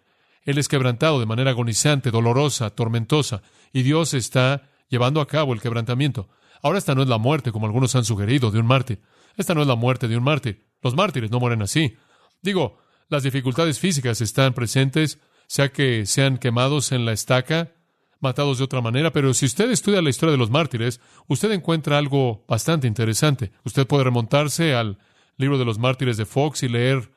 Él 0.45 0.57
es 0.57 0.69
quebrantado 0.69 1.19
de 1.19 1.25
manera 1.25 1.51
agonizante, 1.51 2.09
dolorosa, 2.09 2.69
tormentosa, 2.69 3.41
y 3.73 3.81
Dios 3.81 4.13
está 4.13 4.69
llevando 4.87 5.19
a 5.19 5.27
cabo 5.27 5.51
el 5.51 5.59
quebrantamiento. 5.59 6.29
Ahora 6.63 6.77
esta 6.77 6.95
no 6.95 7.01
es 7.01 7.09
la 7.09 7.17
muerte, 7.17 7.51
como 7.51 7.65
algunos 7.65 7.93
han 7.97 8.05
sugerido, 8.05 8.49
de 8.49 8.59
un 8.59 8.65
mártir. 8.65 9.01
Esta 9.35 9.53
no 9.53 9.61
es 9.61 9.67
la 9.67 9.75
muerte 9.75 10.07
de 10.07 10.15
un 10.15 10.23
mártir. 10.23 10.63
Los 10.81 10.95
mártires 10.95 11.31
no 11.31 11.41
mueren 11.41 11.61
así. 11.61 11.97
Digo, 12.41 12.77
las 13.09 13.23
dificultades 13.23 13.77
físicas 13.77 14.21
están 14.21 14.53
presentes, 14.53 15.19
sea 15.47 15.73
que 15.73 16.05
sean 16.05 16.37
quemados 16.37 16.93
en 16.93 17.03
la 17.03 17.11
estaca, 17.11 17.73
matados 18.21 18.59
de 18.59 18.63
otra 18.63 18.79
manera, 18.79 19.11
pero 19.11 19.33
si 19.33 19.47
usted 19.47 19.69
estudia 19.69 20.01
la 20.01 20.11
historia 20.11 20.31
de 20.31 20.37
los 20.37 20.49
mártires, 20.49 21.01
usted 21.27 21.51
encuentra 21.51 21.97
algo 21.97 22.45
bastante 22.47 22.87
interesante. 22.87 23.51
Usted 23.65 23.85
puede 23.85 24.05
remontarse 24.05 24.75
al 24.75 24.97
libro 25.35 25.57
de 25.57 25.65
los 25.65 25.77
mártires 25.77 26.15
de 26.15 26.25
Fox 26.25 26.63
y 26.63 26.69
leer 26.69 27.11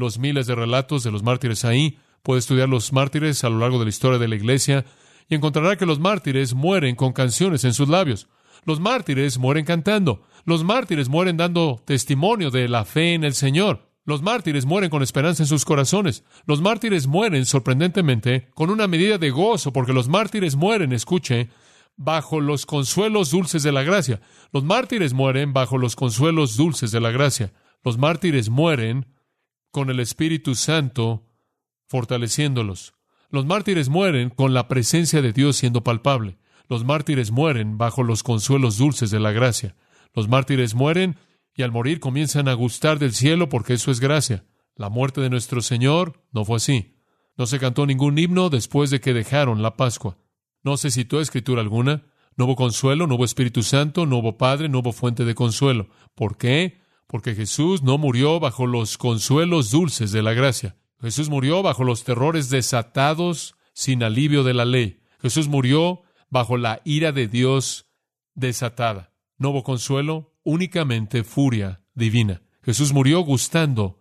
los 0.00 0.18
miles 0.18 0.46
de 0.46 0.56
relatos 0.56 1.04
de 1.04 1.12
los 1.12 1.22
mártires 1.22 1.64
ahí. 1.64 1.98
Puede 2.22 2.40
estudiar 2.40 2.68
los 2.68 2.92
mártires 2.92 3.44
a 3.44 3.50
lo 3.50 3.58
largo 3.58 3.78
de 3.78 3.84
la 3.84 3.90
historia 3.90 4.18
de 4.18 4.28
la 4.28 4.34
iglesia 4.34 4.84
y 5.28 5.36
encontrará 5.36 5.76
que 5.76 5.86
los 5.86 6.00
mártires 6.00 6.54
mueren 6.54 6.96
con 6.96 7.12
canciones 7.12 7.64
en 7.64 7.72
sus 7.72 7.88
labios. 7.88 8.28
Los 8.64 8.80
mártires 8.80 9.38
mueren 9.38 9.64
cantando. 9.64 10.22
Los 10.44 10.64
mártires 10.64 11.08
mueren 11.08 11.36
dando 11.36 11.80
testimonio 11.84 12.50
de 12.50 12.68
la 12.68 12.84
fe 12.84 13.14
en 13.14 13.24
el 13.24 13.34
Señor. 13.34 13.88
Los 14.04 14.22
mártires 14.22 14.66
mueren 14.66 14.90
con 14.90 15.02
esperanza 15.02 15.42
en 15.42 15.46
sus 15.46 15.64
corazones. 15.64 16.24
Los 16.46 16.60
mártires 16.60 17.06
mueren 17.06 17.46
sorprendentemente 17.46 18.48
con 18.54 18.70
una 18.70 18.88
medida 18.88 19.18
de 19.18 19.30
gozo, 19.30 19.72
porque 19.72 19.92
los 19.92 20.08
mártires 20.08 20.56
mueren, 20.56 20.92
escuche, 20.92 21.50
bajo 21.96 22.40
los 22.40 22.66
consuelos 22.66 23.30
dulces 23.30 23.62
de 23.62 23.72
la 23.72 23.82
gracia. 23.82 24.20
Los 24.52 24.64
mártires 24.64 25.12
mueren 25.12 25.52
bajo 25.52 25.78
los 25.78 25.96
consuelos 25.96 26.56
dulces 26.56 26.90
de 26.90 27.00
la 27.00 27.10
gracia. 27.10 27.52
Los 27.84 27.98
mártires 27.98 28.48
mueren 28.48 29.06
con 29.70 29.90
el 29.90 30.00
Espíritu 30.00 30.54
Santo 30.54 31.26
fortaleciéndolos. 31.86 32.94
Los 33.30 33.46
mártires 33.46 33.88
mueren 33.88 34.30
con 34.30 34.54
la 34.54 34.68
presencia 34.68 35.22
de 35.22 35.32
Dios 35.32 35.56
siendo 35.56 35.84
palpable. 35.84 36.38
Los 36.68 36.84
mártires 36.84 37.30
mueren 37.30 37.78
bajo 37.78 38.02
los 38.02 38.22
consuelos 38.22 38.78
dulces 38.78 39.10
de 39.10 39.20
la 39.20 39.32
gracia. 39.32 39.76
Los 40.14 40.28
mártires 40.28 40.74
mueren 40.74 41.16
y 41.54 41.62
al 41.62 41.72
morir 41.72 42.00
comienzan 42.00 42.48
a 42.48 42.54
gustar 42.54 42.98
del 42.98 43.12
cielo 43.12 43.48
porque 43.48 43.74
eso 43.74 43.90
es 43.90 44.00
gracia. 44.00 44.44
La 44.76 44.88
muerte 44.88 45.20
de 45.20 45.30
nuestro 45.30 45.62
Señor 45.62 46.24
no 46.32 46.44
fue 46.44 46.56
así. 46.56 46.96
No 47.36 47.46
se 47.46 47.58
cantó 47.58 47.86
ningún 47.86 48.18
himno 48.18 48.50
después 48.50 48.90
de 48.90 49.00
que 49.00 49.14
dejaron 49.14 49.62
la 49.62 49.76
Pascua. 49.76 50.18
No 50.62 50.76
se 50.76 50.90
citó 50.90 51.20
escritura 51.20 51.60
alguna. 51.60 52.04
No 52.36 52.44
hubo 52.46 52.56
consuelo, 52.56 53.06
no 53.06 53.16
hubo 53.16 53.24
Espíritu 53.24 53.62
Santo, 53.62 54.06
no 54.06 54.18
hubo 54.18 54.38
Padre, 54.38 54.68
no 54.68 54.78
hubo 54.78 54.92
fuente 54.92 55.24
de 55.24 55.34
consuelo. 55.34 55.88
¿Por 56.14 56.36
qué? 56.36 56.80
Porque 57.10 57.34
Jesús 57.34 57.82
no 57.82 57.98
murió 57.98 58.38
bajo 58.38 58.68
los 58.68 58.96
consuelos 58.96 59.72
dulces 59.72 60.12
de 60.12 60.22
la 60.22 60.32
gracia. 60.32 60.76
Jesús 61.00 61.28
murió 61.28 61.60
bajo 61.60 61.82
los 61.82 62.04
terrores 62.04 62.50
desatados 62.50 63.56
sin 63.72 64.04
alivio 64.04 64.44
de 64.44 64.54
la 64.54 64.64
ley. 64.64 65.00
Jesús 65.20 65.48
murió 65.48 66.02
bajo 66.28 66.56
la 66.56 66.80
ira 66.84 67.10
de 67.10 67.26
Dios 67.26 67.88
desatada. 68.34 69.12
No 69.38 69.50
hubo 69.50 69.64
consuelo, 69.64 70.36
únicamente 70.44 71.24
furia 71.24 71.82
divina. 71.94 72.42
Jesús 72.62 72.92
murió 72.92 73.22
gustando 73.22 73.98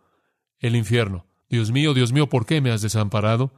el 0.60 0.75
infierno. 0.75 1.25
Dios 1.50 1.72
mío, 1.72 1.96
Dios 1.96 2.13
mío, 2.13 2.30
¿por 2.30 2.46
qué 2.46 2.62
me 2.62 2.70
has 2.70 2.84
desamparado? 2.84 3.56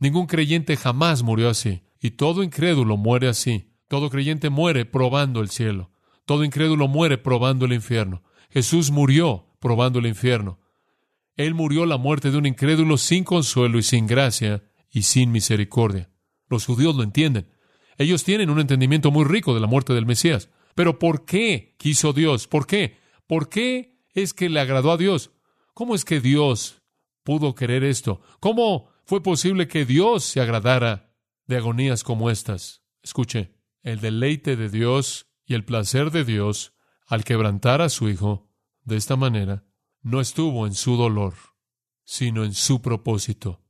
Ningún 0.00 0.26
creyente 0.26 0.76
jamás 0.76 1.22
murió 1.22 1.48
así, 1.48 1.82
y 1.98 2.10
todo 2.10 2.42
incrédulo 2.42 2.98
muere 2.98 3.28
así. 3.28 3.72
Todo 3.88 4.10
creyente 4.10 4.50
muere 4.50 4.84
probando 4.84 5.40
el 5.40 5.48
cielo. 5.48 5.91
Todo 6.32 6.44
incrédulo 6.44 6.88
muere 6.88 7.18
probando 7.18 7.66
el 7.66 7.74
infierno. 7.74 8.22
Jesús 8.48 8.90
murió 8.90 9.54
probando 9.60 9.98
el 9.98 10.06
infierno. 10.06 10.60
Él 11.36 11.52
murió 11.52 11.84
la 11.84 11.98
muerte 11.98 12.30
de 12.30 12.38
un 12.38 12.46
incrédulo 12.46 12.96
sin 12.96 13.22
consuelo 13.22 13.78
y 13.78 13.82
sin 13.82 14.06
gracia 14.06 14.64
y 14.90 15.02
sin 15.02 15.30
misericordia. 15.30 16.08
Los 16.48 16.64
judíos 16.64 16.96
lo 16.96 17.02
entienden. 17.02 17.50
Ellos 17.98 18.24
tienen 18.24 18.48
un 18.48 18.60
entendimiento 18.60 19.10
muy 19.10 19.26
rico 19.26 19.52
de 19.52 19.60
la 19.60 19.66
muerte 19.66 19.92
del 19.92 20.06
Mesías. 20.06 20.48
Pero 20.74 20.98
¿por 20.98 21.26
qué 21.26 21.74
quiso 21.76 22.14
Dios? 22.14 22.48
¿Por 22.48 22.66
qué? 22.66 22.96
¿Por 23.26 23.50
qué 23.50 23.98
es 24.14 24.32
que 24.32 24.48
le 24.48 24.60
agradó 24.60 24.92
a 24.92 24.96
Dios? 24.96 25.32
¿Cómo 25.74 25.94
es 25.94 26.06
que 26.06 26.18
Dios 26.18 26.80
pudo 27.24 27.54
querer 27.54 27.84
esto? 27.84 28.22
¿Cómo 28.40 28.88
fue 29.04 29.22
posible 29.22 29.68
que 29.68 29.84
Dios 29.84 30.24
se 30.24 30.40
agradara 30.40 31.14
de 31.46 31.58
agonías 31.58 32.02
como 32.02 32.30
estas? 32.30 32.80
Escuche, 33.02 33.52
el 33.82 34.00
deleite 34.00 34.56
de 34.56 34.70
Dios 34.70 35.26
y 35.52 35.54
el 35.54 35.66
placer 35.66 36.10
de 36.10 36.24
Dios 36.24 36.72
al 37.06 37.24
quebrantar 37.24 37.82
a 37.82 37.90
su 37.90 38.08
Hijo 38.08 38.48
de 38.84 38.96
esta 38.96 39.16
manera 39.16 39.66
no 40.00 40.18
estuvo 40.18 40.66
en 40.66 40.72
su 40.72 40.96
dolor, 40.96 41.34
sino 42.04 42.44
en 42.44 42.54
su 42.54 42.80
propósito. 42.80 43.62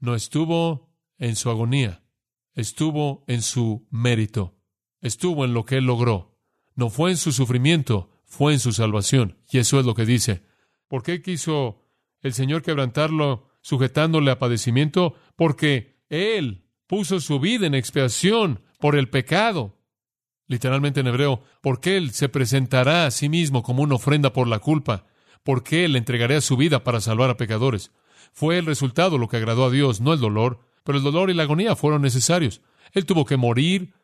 No 0.00 0.14
estuvo 0.14 0.92
en 1.16 1.36
su 1.36 1.48
agonía, 1.48 2.04
estuvo 2.52 3.24
en 3.26 3.40
su 3.40 3.88
mérito, 3.90 4.58
estuvo 5.00 5.46
en 5.46 5.54
lo 5.54 5.64
que 5.64 5.78
él 5.78 5.86
logró. 5.86 6.38
No 6.74 6.90
fue 6.90 7.10
en 7.10 7.16
su 7.16 7.32
sufrimiento, 7.32 8.10
fue 8.26 8.52
en 8.52 8.58
su 8.60 8.72
salvación. 8.72 9.38
Y 9.50 9.60
eso 9.60 9.80
es 9.80 9.86
lo 9.86 9.94
que 9.94 10.04
dice. 10.04 10.44
¿Por 10.88 11.02
qué 11.02 11.22
quiso 11.22 11.86
el 12.20 12.34
Señor 12.34 12.60
quebrantarlo 12.60 13.48
sujetándole 13.62 14.30
a 14.30 14.38
padecimiento? 14.38 15.14
Porque 15.36 16.04
Él 16.10 16.68
puso 16.86 17.18
su 17.18 17.40
vida 17.40 17.66
en 17.66 17.74
expiación 17.74 18.62
por 18.78 18.94
el 18.94 19.08
pecado. 19.08 19.79
Literalmente 20.50 20.98
en 20.98 21.06
hebreo, 21.06 21.44
porque 21.60 21.96
Él 21.96 22.10
se 22.10 22.28
presentará 22.28 23.06
a 23.06 23.12
sí 23.12 23.28
mismo 23.28 23.62
como 23.62 23.84
una 23.84 23.94
ofrenda 23.94 24.32
por 24.32 24.48
la 24.48 24.58
culpa, 24.58 25.06
porque 25.44 25.84
Él 25.84 25.94
entregaría 25.94 26.40
su 26.40 26.56
vida 26.56 26.82
para 26.82 27.00
salvar 27.00 27.30
a 27.30 27.36
pecadores. 27.36 27.92
Fue 28.32 28.58
el 28.58 28.66
resultado 28.66 29.16
lo 29.16 29.28
que 29.28 29.36
agradó 29.36 29.66
a 29.66 29.70
Dios, 29.70 30.00
no 30.00 30.12
el 30.12 30.18
dolor, 30.18 30.58
pero 30.82 30.98
el 30.98 31.04
dolor 31.04 31.30
y 31.30 31.34
la 31.34 31.44
agonía 31.44 31.76
fueron 31.76 32.02
necesarios. 32.02 32.62
Él 32.90 33.06
tuvo 33.06 33.26
que 33.26 33.36
morir 33.36 33.94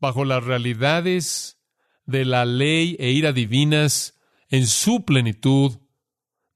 bajo 0.00 0.24
las 0.24 0.42
realidades 0.42 1.58
de 2.06 2.24
la 2.24 2.46
ley 2.46 2.96
e 2.98 3.10
ira 3.10 3.34
divinas 3.34 4.18
en 4.48 4.66
su 4.66 5.04
plenitud, 5.04 5.76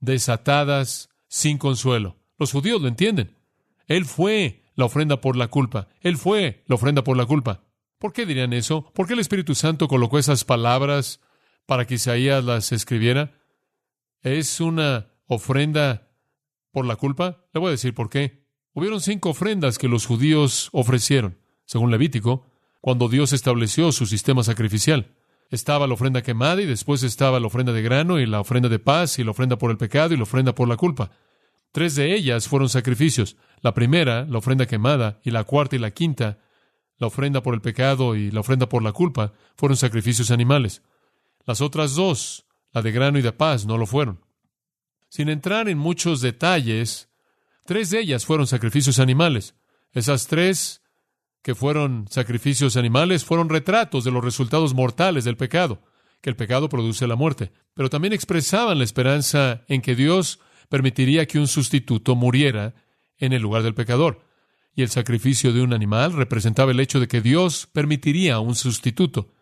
desatadas 0.00 1.10
sin 1.26 1.58
consuelo. 1.58 2.16
Los 2.38 2.52
judíos 2.52 2.80
lo 2.80 2.88
entienden. 2.88 3.36
Él 3.86 4.06
fue 4.06 4.62
la 4.76 4.86
ofrenda 4.86 5.20
por 5.20 5.36
la 5.36 5.48
culpa. 5.48 5.88
Él 6.00 6.16
fue 6.16 6.64
la 6.68 6.76
ofrenda 6.76 7.04
por 7.04 7.18
la 7.18 7.26
culpa. 7.26 7.67
¿Por 7.98 8.12
qué 8.12 8.26
dirían 8.26 8.52
eso? 8.52 8.92
¿Por 8.94 9.06
qué 9.06 9.14
el 9.14 9.18
Espíritu 9.18 9.54
Santo 9.54 9.88
colocó 9.88 10.18
esas 10.18 10.44
palabras 10.44 11.20
para 11.66 11.84
que 11.84 11.94
Isaías 11.94 12.44
las 12.44 12.70
escribiera? 12.70 13.32
¿Es 14.22 14.60
una 14.60 15.08
ofrenda 15.26 16.08
por 16.70 16.86
la 16.86 16.96
culpa? 16.96 17.44
Le 17.52 17.60
voy 17.60 17.68
a 17.68 17.72
decir 17.72 17.94
por 17.94 18.08
qué. 18.08 18.46
Hubieron 18.72 19.00
cinco 19.00 19.30
ofrendas 19.30 19.78
que 19.78 19.88
los 19.88 20.06
judíos 20.06 20.68
ofrecieron, 20.72 21.38
según 21.64 21.90
Levítico, 21.90 22.46
cuando 22.80 23.08
Dios 23.08 23.32
estableció 23.32 23.90
su 23.90 24.06
sistema 24.06 24.44
sacrificial. 24.44 25.16
Estaba 25.50 25.88
la 25.88 25.94
ofrenda 25.94 26.22
quemada 26.22 26.62
y 26.62 26.66
después 26.66 27.02
estaba 27.02 27.40
la 27.40 27.48
ofrenda 27.48 27.72
de 27.72 27.82
grano 27.82 28.20
y 28.20 28.26
la 28.26 28.40
ofrenda 28.40 28.68
de 28.68 28.78
paz 28.78 29.18
y 29.18 29.24
la 29.24 29.32
ofrenda 29.32 29.58
por 29.58 29.72
el 29.72 29.76
pecado 29.78 30.14
y 30.14 30.16
la 30.16 30.22
ofrenda 30.22 30.54
por 30.54 30.68
la 30.68 30.76
culpa. 30.76 31.10
Tres 31.72 31.96
de 31.96 32.14
ellas 32.14 32.46
fueron 32.46 32.68
sacrificios. 32.68 33.36
La 33.60 33.74
primera, 33.74 34.24
la 34.24 34.38
ofrenda 34.38 34.66
quemada, 34.66 35.20
y 35.24 35.32
la 35.32 35.44
cuarta 35.44 35.74
y 35.74 35.80
la 35.80 35.90
quinta, 35.90 36.38
la 36.98 37.06
ofrenda 37.06 37.42
por 37.42 37.54
el 37.54 37.60
pecado 37.60 38.16
y 38.16 38.30
la 38.30 38.40
ofrenda 38.40 38.68
por 38.68 38.82
la 38.82 38.92
culpa, 38.92 39.32
fueron 39.56 39.76
sacrificios 39.76 40.30
animales. 40.30 40.82
Las 41.46 41.60
otras 41.60 41.94
dos, 41.94 42.46
la 42.72 42.82
de 42.82 42.92
grano 42.92 43.18
y 43.18 43.22
de 43.22 43.32
paz, 43.32 43.66
no 43.66 43.78
lo 43.78 43.86
fueron. 43.86 44.24
Sin 45.08 45.28
entrar 45.28 45.68
en 45.68 45.78
muchos 45.78 46.20
detalles, 46.20 47.08
tres 47.64 47.90
de 47.90 48.00
ellas 48.00 48.26
fueron 48.26 48.46
sacrificios 48.46 48.98
animales. 48.98 49.54
Esas 49.92 50.26
tres 50.26 50.82
que 51.42 51.54
fueron 51.54 52.06
sacrificios 52.10 52.76
animales 52.76 53.24
fueron 53.24 53.48
retratos 53.48 54.04
de 54.04 54.10
los 54.10 54.22
resultados 54.22 54.74
mortales 54.74 55.24
del 55.24 55.36
pecado, 55.36 55.82
que 56.20 56.30
el 56.30 56.36
pecado 56.36 56.68
produce 56.68 57.06
la 57.06 57.16
muerte, 57.16 57.52
pero 57.74 57.88
también 57.88 58.12
expresaban 58.12 58.78
la 58.78 58.84
esperanza 58.84 59.64
en 59.68 59.80
que 59.80 59.94
Dios 59.94 60.40
permitiría 60.68 61.26
que 61.26 61.38
un 61.38 61.48
sustituto 61.48 62.16
muriera 62.16 62.74
en 63.16 63.32
el 63.32 63.40
lugar 63.40 63.62
del 63.62 63.74
pecador. 63.74 64.27
Y 64.78 64.82
el 64.82 64.90
sacrificio 64.90 65.52
de 65.52 65.60
un 65.60 65.72
animal 65.72 66.12
representaba 66.12 66.70
el 66.70 66.78
hecho 66.78 67.00
de 67.00 67.08
que 67.08 67.20
Dios 67.20 67.68
permitiría 67.72 68.38
un 68.38 68.54
sustituto. 68.54 69.32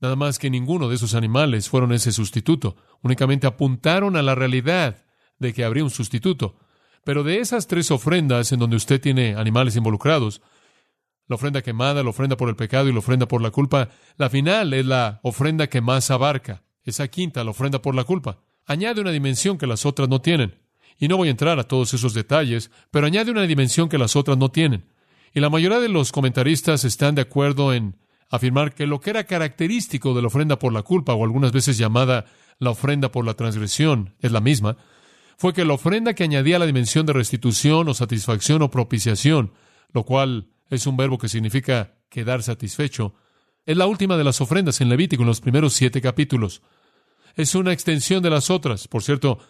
Nada 0.00 0.16
más 0.16 0.38
que 0.38 0.48
ninguno 0.48 0.88
de 0.88 0.94
esos 0.94 1.14
animales 1.14 1.68
fueron 1.68 1.92
ese 1.92 2.12
sustituto, 2.12 2.76
únicamente 3.02 3.46
apuntaron 3.46 4.16
a 4.16 4.22
la 4.22 4.34
realidad 4.34 5.04
de 5.38 5.52
que 5.52 5.64
habría 5.64 5.84
un 5.84 5.90
sustituto. 5.90 6.56
Pero 7.04 7.24
de 7.24 7.40
esas 7.40 7.66
tres 7.66 7.90
ofrendas 7.90 8.52
en 8.52 8.58
donde 8.58 8.76
usted 8.76 8.98
tiene 8.98 9.34
animales 9.34 9.76
involucrados, 9.76 10.40
la 11.28 11.36
ofrenda 11.36 11.60
quemada, 11.60 12.02
la 12.02 12.08
ofrenda 12.08 12.38
por 12.38 12.48
el 12.48 12.56
pecado 12.56 12.88
y 12.88 12.92
la 12.94 13.00
ofrenda 13.00 13.28
por 13.28 13.42
la 13.42 13.50
culpa, 13.50 13.90
la 14.16 14.30
final 14.30 14.72
es 14.72 14.86
la 14.86 15.20
ofrenda 15.22 15.66
que 15.66 15.82
más 15.82 16.10
abarca. 16.10 16.62
Esa 16.84 17.06
quinta, 17.08 17.44
la 17.44 17.50
ofrenda 17.50 17.82
por 17.82 17.94
la 17.94 18.04
culpa. 18.04 18.38
Añade 18.64 19.02
una 19.02 19.12
dimensión 19.12 19.58
que 19.58 19.66
las 19.66 19.84
otras 19.84 20.08
no 20.08 20.22
tienen. 20.22 20.58
Y 20.98 21.08
no 21.08 21.16
voy 21.16 21.28
a 21.28 21.32
entrar 21.32 21.58
a 21.58 21.64
todos 21.64 21.92
esos 21.94 22.14
detalles, 22.14 22.70
pero 22.90 23.06
añade 23.06 23.30
una 23.30 23.42
dimensión 23.42 23.88
que 23.88 23.98
las 23.98 24.16
otras 24.16 24.38
no 24.38 24.50
tienen. 24.50 24.84
Y 25.34 25.40
la 25.40 25.50
mayoría 25.50 25.80
de 25.80 25.88
los 25.88 26.12
comentaristas 26.12 26.84
están 26.84 27.14
de 27.14 27.22
acuerdo 27.22 27.74
en 27.74 27.96
afirmar 28.30 28.74
que 28.74 28.86
lo 28.86 29.00
que 29.00 29.10
era 29.10 29.24
característico 29.24 30.14
de 30.14 30.22
la 30.22 30.28
ofrenda 30.28 30.58
por 30.58 30.72
la 30.72 30.82
culpa, 30.82 31.14
o 31.14 31.24
algunas 31.24 31.52
veces 31.52 31.78
llamada 31.78 32.24
la 32.58 32.70
ofrenda 32.70 33.12
por 33.12 33.24
la 33.24 33.34
transgresión, 33.34 34.14
es 34.20 34.32
la 34.32 34.40
misma, 34.40 34.76
fue 35.36 35.52
que 35.52 35.64
la 35.64 35.74
ofrenda 35.74 36.14
que 36.14 36.24
añadía 36.24 36.58
la 36.58 36.66
dimensión 36.66 37.04
de 37.04 37.12
restitución 37.12 37.88
o 37.88 37.94
satisfacción 37.94 38.62
o 38.62 38.70
propiciación, 38.70 39.52
lo 39.92 40.04
cual 40.04 40.48
es 40.70 40.86
un 40.86 40.96
verbo 40.96 41.18
que 41.18 41.28
significa 41.28 41.94
quedar 42.08 42.42
satisfecho, 42.42 43.14
es 43.66 43.76
la 43.76 43.86
última 43.86 44.16
de 44.16 44.24
las 44.24 44.40
ofrendas 44.40 44.80
en 44.80 44.88
Levítico 44.88 45.22
en 45.22 45.28
los 45.28 45.40
primeros 45.40 45.74
siete 45.74 46.00
capítulos. 46.00 46.62
Es 47.34 47.54
una 47.54 47.72
extensión 47.72 48.22
de 48.22 48.30
las 48.30 48.48
otras. 48.48 48.88
Por 48.88 49.02
cierto, 49.02 49.40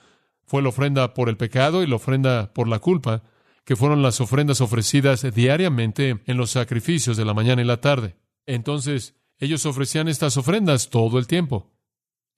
fue 0.46 0.62
la 0.62 0.68
ofrenda 0.68 1.14
por 1.14 1.28
el 1.28 1.36
pecado 1.36 1.82
y 1.82 1.86
la 1.86 1.96
ofrenda 1.96 2.52
por 2.52 2.68
la 2.68 2.78
culpa, 2.78 3.22
que 3.64 3.76
fueron 3.76 4.02
las 4.02 4.20
ofrendas 4.20 4.60
ofrecidas 4.60 5.22
diariamente 5.34 6.22
en 6.24 6.36
los 6.36 6.50
sacrificios 6.50 7.16
de 7.16 7.24
la 7.24 7.34
mañana 7.34 7.62
y 7.62 7.64
la 7.64 7.80
tarde. 7.80 8.16
Entonces, 8.46 9.16
ellos 9.38 9.66
ofrecían 9.66 10.08
estas 10.08 10.36
ofrendas 10.36 10.88
todo 10.88 11.18
el 11.18 11.26
tiempo. 11.26 11.72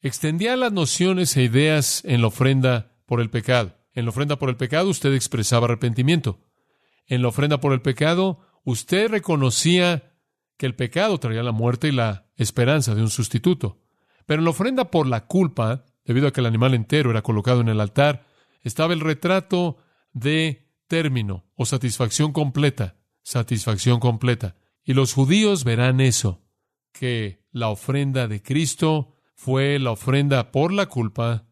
Extendían 0.00 0.60
las 0.60 0.72
nociones 0.72 1.36
e 1.36 1.42
ideas 1.42 2.02
en 2.04 2.22
la 2.22 2.28
ofrenda 2.28 2.96
por 3.04 3.20
el 3.20 3.30
pecado. 3.30 3.76
En 3.92 4.04
la 4.04 4.10
ofrenda 4.10 4.38
por 4.38 4.48
el 4.48 4.56
pecado 4.56 4.88
usted 4.88 5.12
expresaba 5.12 5.66
arrepentimiento. 5.66 6.40
En 7.06 7.22
la 7.22 7.28
ofrenda 7.28 7.60
por 7.60 7.72
el 7.72 7.82
pecado 7.82 8.40
usted 8.64 9.10
reconocía 9.10 10.14
que 10.56 10.66
el 10.66 10.74
pecado 10.74 11.18
traía 11.18 11.42
la 11.42 11.52
muerte 11.52 11.88
y 11.88 11.92
la 11.92 12.30
esperanza 12.36 12.94
de 12.94 13.02
un 13.02 13.10
sustituto. 13.10 13.80
Pero 14.26 14.40
en 14.40 14.44
la 14.44 14.50
ofrenda 14.50 14.90
por 14.90 15.06
la 15.06 15.26
culpa, 15.26 15.84
debido 16.08 16.26
a 16.26 16.32
que 16.32 16.40
el 16.40 16.46
animal 16.46 16.72
entero 16.72 17.10
era 17.10 17.20
colocado 17.20 17.60
en 17.60 17.68
el 17.68 17.82
altar, 17.82 18.24
estaba 18.62 18.94
el 18.94 19.00
retrato 19.00 19.76
de 20.14 20.72
término 20.86 21.44
o 21.54 21.66
satisfacción 21.66 22.32
completa, 22.32 22.96
satisfacción 23.22 24.00
completa. 24.00 24.56
Y 24.82 24.94
los 24.94 25.12
judíos 25.12 25.64
verán 25.64 26.00
eso, 26.00 26.42
que 26.92 27.46
la 27.52 27.68
ofrenda 27.68 28.26
de 28.26 28.42
Cristo 28.42 29.16
fue 29.34 29.78
la 29.78 29.90
ofrenda 29.90 30.50
por 30.50 30.72
la 30.72 30.86
culpa 30.86 31.46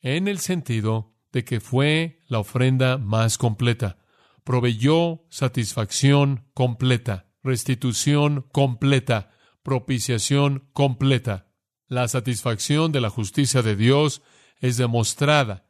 en 0.00 0.28
el 0.28 0.38
sentido 0.38 1.16
de 1.32 1.44
que 1.44 1.58
fue 1.58 2.20
la 2.28 2.38
ofrenda 2.38 2.98
más 2.98 3.36
completa. 3.36 3.98
Proveyó 4.44 5.26
satisfacción 5.28 6.48
completa, 6.54 7.32
restitución 7.42 8.46
completa, 8.52 9.32
propiciación 9.64 10.68
completa. 10.72 11.47
La 11.88 12.06
satisfacción 12.06 12.92
de 12.92 13.00
la 13.00 13.08
justicia 13.08 13.62
de 13.62 13.74
Dios 13.74 14.20
es 14.60 14.76
demostrada 14.76 15.64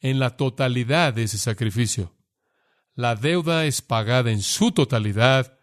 en 0.00 0.20
la 0.20 0.36
totalidad 0.36 1.12
de 1.12 1.24
ese 1.24 1.38
sacrificio. 1.38 2.14
La 2.94 3.16
deuda 3.16 3.66
es 3.66 3.82
pagada 3.82 4.30
en 4.30 4.42
su 4.42 4.70
totalidad 4.70 5.58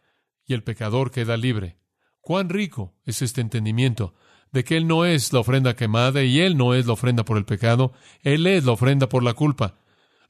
y 0.45 0.53
el 0.53 0.63
pecador 0.63 1.09
queda 1.09 1.37
libre. 1.37 1.77
Cuán 2.19 2.49
rico 2.49 2.93
es 3.05 3.21
este 3.21 3.39
entendimiento 3.39 4.13
de 4.51 4.65
que 4.65 4.75
Él 4.75 4.87
no 4.87 5.05
es 5.05 5.31
la 5.31 5.39
ofrenda 5.39 5.75
quemada 5.75 6.21
y 6.21 6.41
Él 6.41 6.57
no 6.57 6.73
es 6.73 6.85
la 6.85 6.93
ofrenda 6.93 7.23
por 7.23 7.37
el 7.37 7.45
pecado, 7.45 7.93
Él 8.23 8.45
es 8.45 8.65
la 8.65 8.73
ofrenda 8.73 9.07
por 9.07 9.23
la 9.23 9.33
culpa, 9.33 9.79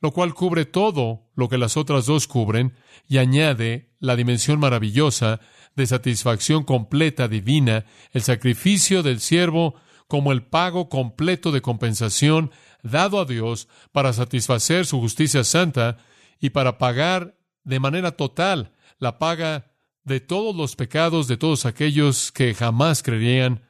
lo 0.02 0.12
cual 0.12 0.36
cubre 0.36 0.66
todo 0.66 1.32
lo 1.36 1.50
que 1.50 1.58
las 1.58 1.78
otras 1.78 2.06
dos 2.06 2.28
cubren 2.28 2.74
y 3.08 3.18
añade 3.18 3.90
la 4.00 4.16
dimensión 4.16 4.60
maravillosa 4.60 5.42
de 5.76 5.88
satisfacción 5.88 6.64
completa 6.64 7.28
divina, 7.28 7.86
el 8.12 8.22
sacrificio 8.22 9.04
del 9.04 9.20
siervo 9.20 9.76
como 10.08 10.32
el 10.32 10.44
pago 10.44 10.90
completo 10.90 11.52
de 11.52 11.62
compensación 11.62 12.52
dado 12.84 13.20
a 13.20 13.26
Dios 13.26 13.68
para 13.92 14.14
satisfacer 14.14 14.86
su 14.86 15.00
justicia 15.00 15.44
santa 15.44 15.98
y 16.40 16.52
para 16.52 16.78
pagar 16.78 17.38
de 17.64 17.80
manera 17.80 18.12
total 18.12 18.74
la 19.00 19.18
paga 19.18 19.72
de 20.04 20.20
todos 20.20 20.56
los 20.56 20.76
pecados 20.76 21.28
de 21.28 21.38
todos 21.38 21.66
aquellos 21.66 22.32
que 22.32 22.54
jamás 22.54 23.04
creerían, 23.04 23.64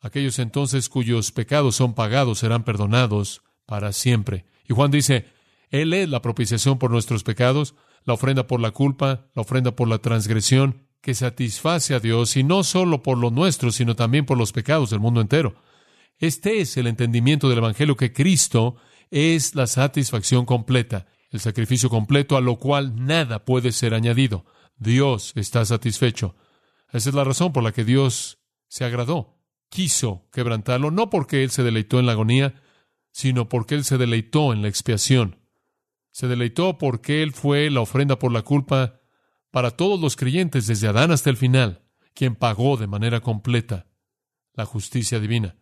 aquellos 0.00 0.38
entonces 0.38 0.88
cuyos 0.88 1.32
pecados 1.32 1.76
son 1.76 1.94
pagados 1.94 2.38
serán 2.38 2.64
perdonados 2.64 3.42
para 3.66 3.92
siempre. 3.92 4.46
Y 4.68 4.74
Juan 4.74 4.90
dice, 4.90 5.26
Él 5.70 5.92
es 5.92 6.08
la 6.08 6.22
propiciación 6.22 6.78
por 6.78 6.90
nuestros 6.90 7.24
pecados, 7.24 7.74
la 8.04 8.14
ofrenda 8.14 8.46
por 8.46 8.60
la 8.60 8.70
culpa, 8.70 9.26
la 9.34 9.42
ofrenda 9.42 9.74
por 9.74 9.88
la 9.88 9.98
transgresión, 9.98 10.83
que 11.04 11.14
satisface 11.14 11.94
a 11.94 12.00
Dios, 12.00 12.34
y 12.34 12.44
no 12.44 12.64
solo 12.64 13.02
por 13.02 13.18
lo 13.18 13.30
nuestro, 13.30 13.70
sino 13.70 13.94
también 13.94 14.24
por 14.24 14.38
los 14.38 14.52
pecados 14.52 14.88
del 14.88 15.00
mundo 15.00 15.20
entero. 15.20 15.54
Este 16.16 16.62
es 16.62 16.78
el 16.78 16.86
entendimiento 16.86 17.50
del 17.50 17.58
Evangelio 17.58 17.94
que 17.94 18.14
Cristo 18.14 18.76
es 19.10 19.54
la 19.54 19.66
satisfacción 19.66 20.46
completa, 20.46 21.06
el 21.30 21.40
sacrificio 21.40 21.90
completo 21.90 22.38
a 22.38 22.40
lo 22.40 22.58
cual 22.58 23.04
nada 23.04 23.44
puede 23.44 23.70
ser 23.72 23.92
añadido. 23.92 24.46
Dios 24.78 25.34
está 25.36 25.62
satisfecho. 25.66 26.36
Esa 26.90 27.10
es 27.10 27.14
la 27.14 27.24
razón 27.24 27.52
por 27.52 27.62
la 27.62 27.72
que 27.72 27.84
Dios 27.84 28.38
se 28.66 28.86
agradó. 28.86 29.36
Quiso 29.68 30.26
quebrantarlo, 30.32 30.90
no 30.90 31.10
porque 31.10 31.44
Él 31.44 31.50
se 31.50 31.62
deleitó 31.62 32.00
en 32.00 32.06
la 32.06 32.12
agonía, 32.12 32.62
sino 33.12 33.50
porque 33.50 33.74
Él 33.74 33.84
se 33.84 33.98
deleitó 33.98 34.54
en 34.54 34.62
la 34.62 34.68
expiación. 34.68 35.36
Se 36.12 36.28
deleitó 36.28 36.78
porque 36.78 37.22
Él 37.22 37.32
fue 37.34 37.68
la 37.68 37.82
ofrenda 37.82 38.18
por 38.18 38.32
la 38.32 38.40
culpa 38.40 39.02
para 39.54 39.70
todos 39.70 40.00
los 40.00 40.16
creyentes 40.16 40.66
desde 40.66 40.88
Adán 40.88 41.12
hasta 41.12 41.30
el 41.30 41.36
final, 41.36 41.84
quien 42.12 42.34
pagó 42.34 42.76
de 42.76 42.88
manera 42.88 43.20
completa 43.20 43.86
la 44.52 44.64
justicia 44.64 45.20
divina. 45.20 45.54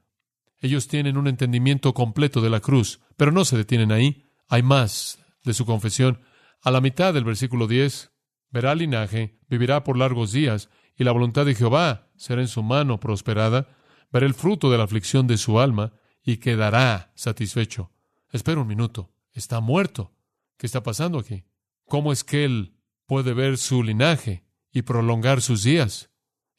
Ellos 0.60 0.88
tienen 0.88 1.18
un 1.18 1.28
entendimiento 1.28 1.92
completo 1.92 2.40
de 2.40 2.48
la 2.48 2.60
cruz, 2.60 3.02
pero 3.18 3.32
no 3.32 3.44
se 3.44 3.58
detienen 3.58 3.92
ahí. 3.92 4.30
Hay 4.48 4.62
más 4.62 5.18
de 5.44 5.52
su 5.52 5.66
confesión. 5.66 6.22
A 6.62 6.70
la 6.70 6.80
mitad 6.80 7.12
del 7.12 7.24
versículo 7.24 7.66
10, 7.66 8.12
verá 8.48 8.74
linaje, 8.74 9.38
vivirá 9.50 9.84
por 9.84 9.98
largos 9.98 10.32
días, 10.32 10.70
y 10.96 11.04
la 11.04 11.12
voluntad 11.12 11.44
de 11.44 11.54
Jehová 11.54 12.08
será 12.16 12.40
en 12.40 12.48
su 12.48 12.62
mano 12.62 12.98
prosperada, 12.98 13.76
verá 14.10 14.24
el 14.24 14.32
fruto 14.32 14.70
de 14.70 14.78
la 14.78 14.84
aflicción 14.84 15.26
de 15.26 15.36
su 15.36 15.60
alma, 15.60 15.92
y 16.24 16.38
quedará 16.38 17.12
satisfecho. 17.14 17.92
Espera 18.30 18.58
un 18.58 18.68
minuto. 18.68 19.12
Está 19.32 19.60
muerto. 19.60 20.16
¿Qué 20.56 20.64
está 20.64 20.82
pasando 20.82 21.18
aquí? 21.18 21.44
¿Cómo 21.84 22.10
es 22.10 22.24
que 22.24 22.46
él 22.46 22.71
puede 23.12 23.34
ver 23.34 23.58
su 23.58 23.82
linaje 23.82 24.42
y 24.72 24.80
prolongar 24.80 25.42
sus 25.42 25.62
días, 25.62 26.08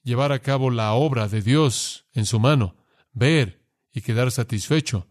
llevar 0.04 0.32
a 0.32 0.38
cabo 0.38 0.70
la 0.70 0.94
obra 0.94 1.28
de 1.28 1.42
Dios 1.42 2.06
en 2.14 2.28
su 2.28 2.40
mano, 2.40 2.76
ver 3.12 3.66
y 3.92 4.02
quedar 4.02 4.30
satisfecho. 4.30 5.08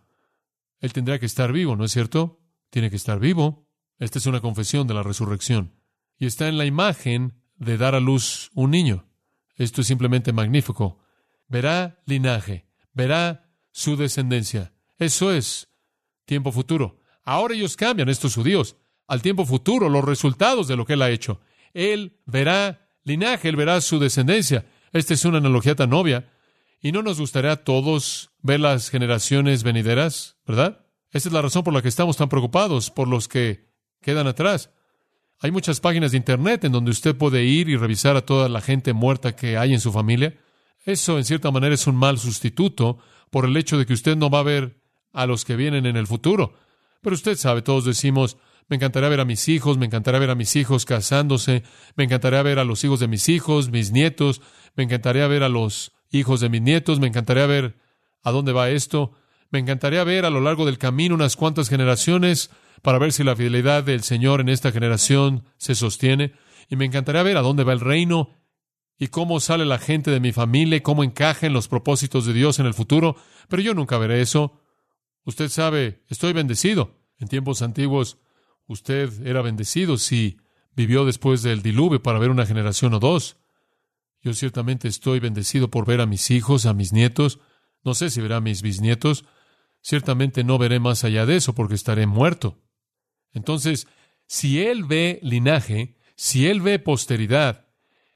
Él 0.79 0.93
tendrá 0.93 1.19
que 1.19 1.27
estar 1.27 1.51
vivo, 1.51 1.75
¿no 1.75 1.85
es 1.85 1.91
cierto? 1.91 2.39
Tiene 2.71 2.91
que 2.91 2.95
estar 2.95 3.19
vivo. 3.19 3.67
Esta 3.99 4.21
es 4.21 4.27
una 4.27 4.41
confesión 4.41 4.87
de 4.87 4.95
la 4.95 5.03
resurrección. 5.03 5.75
Y 6.17 6.27
está 6.27 6.47
en 6.47 6.59
la 6.59 6.65
imagen 6.65 7.43
de 7.57 7.77
dar 7.77 7.97
a 7.97 8.01
luz 8.01 8.53
un 8.55 8.71
niño. 8.71 9.09
Esto 9.57 9.81
es 9.81 9.89
simplemente 9.89 10.33
magnífico. 10.33 11.01
Verá 11.49 12.01
linaje, 12.07 12.69
verá 12.93 13.51
su 13.73 13.97
descendencia. 13.97 14.75
Eso 14.97 15.33
es 15.33 15.67
tiempo 16.25 16.53
futuro. 16.53 17.01
Ahora 17.25 17.57
ellos 17.57 17.77
cambian, 17.77 18.09
estos 18.09 18.37
judíos, 18.37 18.77
al 19.07 19.23
tiempo 19.23 19.45
futuro, 19.45 19.89
los 19.89 20.05
resultados 20.05 20.69
de 20.69 20.77
lo 20.77 20.85
que 20.85 20.95
Él 20.95 21.03
ha 21.03 21.11
hecho. 21.11 21.41
Él 21.75 22.21
verá 22.27 22.89
linaje, 23.05 23.49
Él 23.49 23.57
verá 23.57 23.81
su 23.81 23.99
descendencia. 23.99 24.67
Esta 24.93 25.15
es 25.15 25.25
una 25.25 25.39
analogía 25.39 25.75
tan 25.75 25.93
obvia. 25.93 26.31
¿Y 26.81 26.93
no 26.93 27.03
nos 27.03 27.21
gustaría 27.21 27.53
a 27.53 27.65
todos 27.65 28.31
ver 28.41 28.61
las 28.61 28.91
generaciones 28.91 29.63
venideras, 29.63 30.37
verdad? 30.47 30.85
Esta 31.13 31.29
es 31.29 31.33
la 31.33 31.43
razón 31.43 31.63
por 31.63 31.75
la 31.75 31.83
que 31.83 31.89
estamos 31.89 32.17
tan 32.17 32.29
preocupados 32.29 32.91
por 32.91 33.07
los 33.07 33.29
que 33.29 33.69
quedan 34.01 34.27
atrás. 34.27 34.71
Hay 35.41 35.51
muchas 35.51 35.81
páginas 35.81 36.13
de 36.13 36.19
Internet 36.19 36.65
en 36.65 36.73
donde 36.73 36.91
usted 36.91 37.17
puede 37.17 37.45
ir 37.45 37.69
y 37.69 37.77
revisar 37.77 38.17
a 38.17 38.25
toda 38.25 38.49
la 38.49 38.61
gente 38.61 38.93
muerta 38.93 39.35
que 39.35 39.57
hay 39.57 39.73
en 39.73 39.81
su 39.81 39.93
familia. 39.93 40.39
Eso, 40.85 41.19
en 41.19 41.25
cierta 41.25 41.51
manera, 41.51 41.75
es 41.75 41.87
un 41.87 41.97
mal 41.97 42.19
sustituto 42.19 42.99
por 43.31 43.45
el 43.45 43.57
hecho 43.57 43.79
de 43.79 43.87
que 43.87 43.93
usted 43.93 44.17
no 44.17 44.31
va 44.31 44.41
a 44.41 44.45
ver 44.45 44.81
a 45.13 45.27
los 45.27 45.45
que 45.45 45.57
vienen 45.57 45.87
en 45.87 45.97
el 45.97 46.07
futuro. 46.07 46.55
Pero 47.01 47.15
usted 47.15 47.37
sabe, 47.37 47.63
todos 47.63 47.85
decimos, 47.85 48.37
me 48.69 48.77
encantaría 48.77 49.09
ver 49.09 49.21
a 49.21 49.25
mis 49.25 49.49
hijos, 49.49 49.79
me 49.79 49.87
encantaría 49.87 50.21
ver 50.21 50.31
a 50.31 50.35
mis 50.35 50.57
hijos 50.57 50.85
casándose, 50.85 51.63
me 51.97 52.05
encantaría 52.05 52.43
ver 52.43 52.59
a 52.59 52.65
los 52.65 52.83
hijos 52.85 53.01
de 53.01 53.09
mis 53.09 53.29
hijos, 53.29 53.71
mis 53.71 53.93
nietos, 53.93 54.41
me 54.77 54.85
encantaría 54.85 55.27
ver 55.27 55.43
a 55.43 55.49
los 55.49 55.93
hijos 56.11 56.41
de 56.41 56.49
mis 56.49 56.63
nietos, 56.63 57.01
me 57.01 57.09
encantaría 57.09 57.47
ver 57.47 57.77
a 58.23 58.31
dónde 58.31 58.53
va 58.53 58.71
esto, 58.71 59.13
me 59.51 59.59
encantaría 59.59 60.05
ver 60.05 60.25
a 60.25 60.31
lo 60.31 60.41
largo 60.41 60.65
del 60.65 60.79
camino 60.79 61.15
unas 61.15 61.37
cuantas 61.37 61.69
generaciones 61.69 62.51
para 62.83 62.99
ver 62.99 63.13
si 63.13 63.25
la 63.25 63.37
fidelidad 63.37 63.85
del 63.85 64.03
Señor 64.03 64.41
en 64.41 64.49
esta 64.49 64.73
generación 64.73 65.45
se 65.57 65.75
sostiene, 65.75 66.33
y 66.69 66.77
me 66.77 66.85
encantaría 66.85 67.23
ver 67.23 67.37
a 67.37 67.43
dónde 67.43 67.65
va 67.65 67.73
el 67.73 67.81
reino 67.81 68.31
y 68.99 69.09
cómo 69.09 69.41
sale 69.41 69.65
la 69.65 69.79
gente 69.79 70.11
de 70.11 70.21
mi 70.21 70.33
familia 70.33 70.77
y 70.77 70.81
cómo 70.81 71.05
encaja 71.05 71.47
en 71.47 71.53
los 71.53 71.69
propósitos 71.69 72.25
de 72.25 72.33
Dios 72.33 72.59
en 72.59 72.67
el 72.67 72.75
futuro, 72.75 73.17
pero 73.49 73.63
yo 73.63 73.75
nunca 73.75 73.99
veré 73.99 74.21
eso. 74.21 74.61
Usted 75.25 75.49
sabe, 75.49 76.03
estoy 76.09 76.33
bendecido. 76.33 76.99
En 77.19 77.29
tiempos 77.29 77.63
antiguos, 77.63 78.19
usted 78.73 79.27
era 79.27 79.43
bendecido 79.43 79.99
si 79.99 80.39
vivió 80.75 81.05
después 81.05 81.43
del 81.43 81.63
diluvio 81.63 82.03
para 82.03 82.19
ver 82.19 82.31
una 82.31 82.47
generación 82.47 82.95
o 82.95 82.99
dos. 82.99 83.37
Yo 84.23 84.35
ciertamente 84.35 84.89
estoy 84.89 85.21
bendecido 85.21 85.71
por 85.71 85.87
ver 85.87 86.01
a 86.01 86.07
mis 86.07 86.31
hijos, 86.31 86.67
a 86.67 86.75
mis 86.75 86.93
nietos. 86.93 87.41
No 87.85 87.95
sé 87.95 88.11
si 88.11 88.21
verá 88.21 88.37
a 88.37 88.41
mis 88.41 88.63
bisnietos. 88.63 89.25
Ciertamente 89.81 90.45
no 90.45 90.59
veré 90.59 90.79
más 90.79 91.05
allá 91.05 91.27
de 91.27 91.37
eso 91.37 91.55
porque 91.55 91.75
estaré 91.75 92.07
muerto. 92.07 92.63
Entonces, 93.33 93.89
si 94.27 94.63
él 94.63 94.85
ve 94.85 95.19
linaje, 95.23 95.97
si 96.15 96.47
él 96.47 96.61
ve 96.61 96.79
posteridad, 96.79 97.69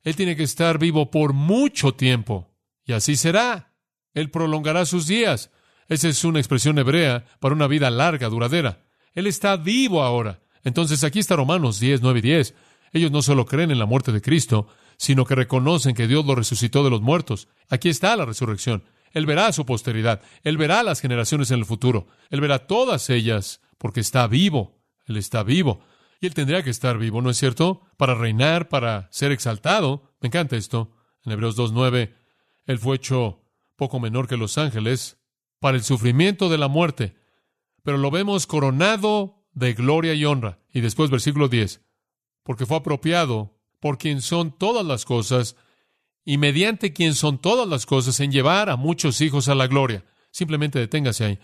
él 0.02 0.14
tiene 0.14 0.36
que 0.36 0.44
estar 0.44 0.78
vivo 0.78 1.10
por 1.10 1.32
mucho 1.32 1.94
tiempo. 1.94 2.54
Y 2.84 2.92
así 2.92 3.16
será. 3.16 3.74
Él 4.14 4.30
prolongará 4.30 4.86
sus 4.86 5.08
días. 5.08 5.50
Esa 5.88 6.08
es 6.08 6.24
una 6.24 6.38
expresión 6.38 6.78
hebrea 6.78 7.26
para 7.40 7.54
una 7.54 7.66
vida 7.66 7.90
larga, 7.90 8.28
duradera. 8.28 8.84
Él 9.14 9.26
está 9.26 9.56
vivo 9.56 10.02
ahora. 10.02 10.40
Entonces 10.66 11.05
aquí 11.05 11.20
está 11.20 11.37
Romanos 11.37 11.79
10, 11.79 12.02
9 12.02 12.18
y 12.18 12.22
10. 12.22 12.55
Ellos 12.92 13.12
no 13.12 13.22
solo 13.22 13.46
creen 13.46 13.70
en 13.70 13.79
la 13.79 13.87
muerte 13.87 14.11
de 14.11 14.20
Cristo, 14.20 14.66
sino 14.96 15.24
que 15.24 15.37
reconocen 15.37 15.94
que 15.94 16.09
Dios 16.09 16.26
lo 16.26 16.35
resucitó 16.35 16.83
de 16.83 16.90
los 16.90 17.00
muertos. 17.00 17.46
Aquí 17.68 17.88
está 17.88 18.16
la 18.16 18.24
resurrección. 18.24 18.83
Él 19.12 19.26
verá 19.26 19.52
su 19.52 19.64
posteridad. 19.64 20.22
Él 20.42 20.57
verá 20.57 20.83
las 20.83 21.00
generaciones 21.00 21.52
en 21.52 21.61
el 21.61 21.66
futuro. 21.66 22.09
Él 22.31 22.40
verá 22.40 22.66
todas 22.66 23.11
ellas 23.11 23.61
porque 23.79 24.00
está 24.00 24.26
vivo. 24.26 24.83
Él 25.07 25.18
está 25.18 25.44
vivo. 25.44 25.85
Y 26.20 26.26
él 26.26 26.35
tendría 26.35 26.64
que 26.64 26.70
estar 26.70 26.98
vivo, 26.98 27.22
¿no 27.22 27.31
es 27.31 27.37
cierto? 27.37 27.83
Para 27.96 28.16
reinar, 28.16 28.68
para 28.68 29.07
ser 29.12 29.31
exaltado. 29.31 30.16
Me 30.20 30.26
encanta 30.26 30.57
esto. 30.57 30.90
En 31.24 31.31
Hebreos 31.31 31.57
2.9, 31.57 32.12
Él 32.66 32.79
fue 32.81 32.96
hecho 32.96 33.40
poco 33.76 34.00
menor 34.00 34.26
que 34.26 34.37
los 34.37 34.59
ángeles, 34.59 35.16
para 35.61 35.76
el 35.76 35.85
sufrimiento 35.85 36.48
de 36.48 36.59
la 36.59 36.66
muerte, 36.66 37.14
pero 37.85 37.98
lo 37.98 38.11
vemos 38.11 38.48
coronado 38.48 39.36
de 39.56 39.72
gloria 39.72 40.14
y 40.14 40.24
honra. 40.24 40.60
Y 40.72 40.82
después 40.82 41.10
versículo 41.10 41.48
10, 41.48 41.80
porque 42.44 42.66
fue 42.66 42.76
apropiado 42.76 43.58
por 43.80 43.98
quien 43.98 44.22
son 44.22 44.56
todas 44.56 44.86
las 44.86 45.04
cosas 45.04 45.56
y 46.24 46.38
mediante 46.38 46.92
quien 46.92 47.14
son 47.14 47.40
todas 47.40 47.66
las 47.66 47.86
cosas 47.86 48.20
en 48.20 48.30
llevar 48.30 48.68
a 48.70 48.76
muchos 48.76 49.20
hijos 49.20 49.48
a 49.48 49.54
la 49.54 49.66
gloria. 49.66 50.04
Simplemente 50.30 50.78
deténgase 50.78 51.24
ahí. 51.24 51.38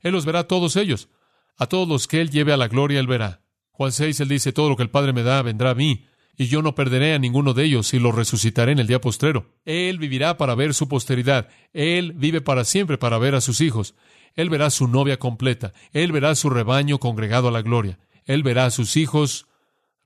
Él 0.00 0.12
los 0.12 0.24
verá 0.24 0.40
a 0.40 0.48
todos 0.48 0.76
ellos. 0.76 1.08
A 1.56 1.66
todos 1.66 1.86
los 1.86 2.08
que 2.08 2.22
Él 2.22 2.30
lleve 2.30 2.52
a 2.52 2.56
la 2.56 2.68
gloria, 2.68 2.98
Él 2.98 3.06
verá. 3.06 3.42
Juan 3.72 3.92
6, 3.92 4.20
Él 4.20 4.28
dice, 4.28 4.52
todo 4.52 4.70
lo 4.70 4.76
que 4.76 4.82
el 4.82 4.90
Padre 4.90 5.12
me 5.12 5.22
da 5.22 5.42
vendrá 5.42 5.70
a 5.70 5.74
mí, 5.74 6.06
y 6.40 6.46
yo 6.46 6.62
no 6.62 6.74
perderé 6.74 7.12
a 7.12 7.18
ninguno 7.18 7.52
de 7.52 7.64
ellos 7.64 7.92
y 7.92 7.98
los 7.98 8.14
resucitaré 8.14 8.72
en 8.72 8.78
el 8.78 8.86
día 8.86 8.98
postrero. 8.98 9.52
Él 9.66 9.98
vivirá 9.98 10.38
para 10.38 10.54
ver 10.54 10.72
su 10.72 10.88
posteridad. 10.88 11.48
Él 11.74 12.14
vive 12.16 12.40
para 12.40 12.64
siempre 12.64 12.96
para 12.96 13.18
ver 13.18 13.34
a 13.34 13.42
sus 13.42 13.60
hijos. 13.60 13.94
Él 14.36 14.48
verá 14.48 14.70
su 14.70 14.88
novia 14.88 15.18
completa. 15.18 15.74
Él 15.92 16.12
verá 16.12 16.34
su 16.34 16.48
rebaño 16.48 16.96
congregado 16.96 17.48
a 17.48 17.50
la 17.50 17.60
gloria. 17.60 17.98
Él 18.24 18.42
verá 18.42 18.64
a 18.64 18.70
sus 18.70 18.96
hijos. 18.96 19.48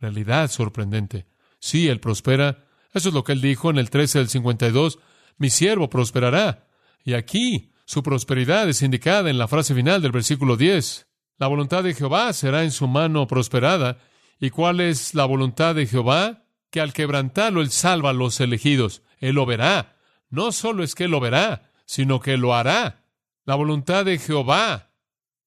Realidad 0.00 0.50
sorprendente. 0.50 1.26
Sí, 1.60 1.86
Él 1.86 2.00
prospera. 2.00 2.64
Eso 2.92 3.10
es 3.10 3.14
lo 3.14 3.22
que 3.22 3.30
Él 3.30 3.40
dijo 3.40 3.70
en 3.70 3.78
el 3.78 3.88
13 3.88 4.18
del 4.18 4.28
52. 4.28 4.98
Mi 5.38 5.50
siervo 5.50 5.88
prosperará. 5.88 6.66
Y 7.04 7.12
aquí 7.12 7.70
su 7.84 8.02
prosperidad 8.02 8.68
es 8.68 8.82
indicada 8.82 9.30
en 9.30 9.38
la 9.38 9.46
frase 9.46 9.72
final 9.72 10.02
del 10.02 10.10
versículo 10.10 10.56
10. 10.56 11.06
La 11.38 11.46
voluntad 11.46 11.84
de 11.84 11.94
Jehová 11.94 12.32
será 12.32 12.64
en 12.64 12.72
su 12.72 12.88
mano 12.88 13.28
prosperada 13.28 13.98
¿Y 14.44 14.50
cuál 14.50 14.80
es 14.80 15.14
la 15.14 15.24
voluntad 15.24 15.74
de 15.74 15.86
Jehová? 15.86 16.44
Que 16.68 16.82
al 16.82 16.92
quebrantarlo 16.92 17.62
Él 17.62 17.70
salva 17.70 18.10
a 18.10 18.12
los 18.12 18.38
elegidos. 18.40 19.00
Él 19.18 19.36
lo 19.36 19.46
verá. 19.46 19.96
No 20.28 20.52
solo 20.52 20.84
es 20.84 20.94
que 20.94 21.08
lo 21.08 21.18
verá, 21.18 21.72
sino 21.86 22.20
que 22.20 22.36
lo 22.36 22.54
hará. 22.54 23.06
La 23.46 23.54
voluntad 23.54 24.04
de 24.04 24.18
Jehová 24.18 24.90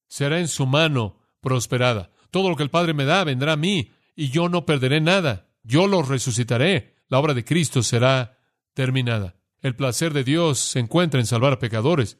será 0.07 0.39
en 0.39 0.47
su 0.47 0.65
mano 0.65 1.21
prosperada. 1.41 2.09
Todo 2.31 2.49
lo 2.49 2.55
que 2.55 2.63
el 2.63 2.71
Padre 2.71 2.95
me 2.95 3.05
da 3.05 3.23
vendrá 3.23 3.53
a 3.53 3.55
mí, 3.55 3.91
y 4.15 4.29
yo 4.29 4.49
no 4.49 4.65
perderé 4.65 4.99
nada. 4.99 5.47
Yo 5.61 5.85
lo 5.85 6.01
resucitaré. 6.01 6.95
La 7.07 7.19
obra 7.19 7.35
de 7.35 7.45
Cristo 7.45 7.83
será 7.83 8.39
terminada. 8.73 9.35
El 9.61 9.75
placer 9.75 10.11
de 10.11 10.23
Dios 10.23 10.57
se 10.57 10.79
encuentra 10.79 11.19
en 11.19 11.27
salvar 11.27 11.53
a 11.53 11.59
pecadores. 11.59 12.17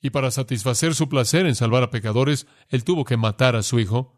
Y 0.00 0.08
para 0.08 0.30
satisfacer 0.30 0.94
su 0.94 1.06
placer 1.10 1.44
en 1.44 1.54
salvar 1.54 1.82
a 1.82 1.90
pecadores, 1.90 2.46
Él 2.70 2.82
tuvo 2.82 3.04
que 3.04 3.18
matar 3.18 3.56
a 3.56 3.62
su 3.62 3.78
Hijo 3.78 4.13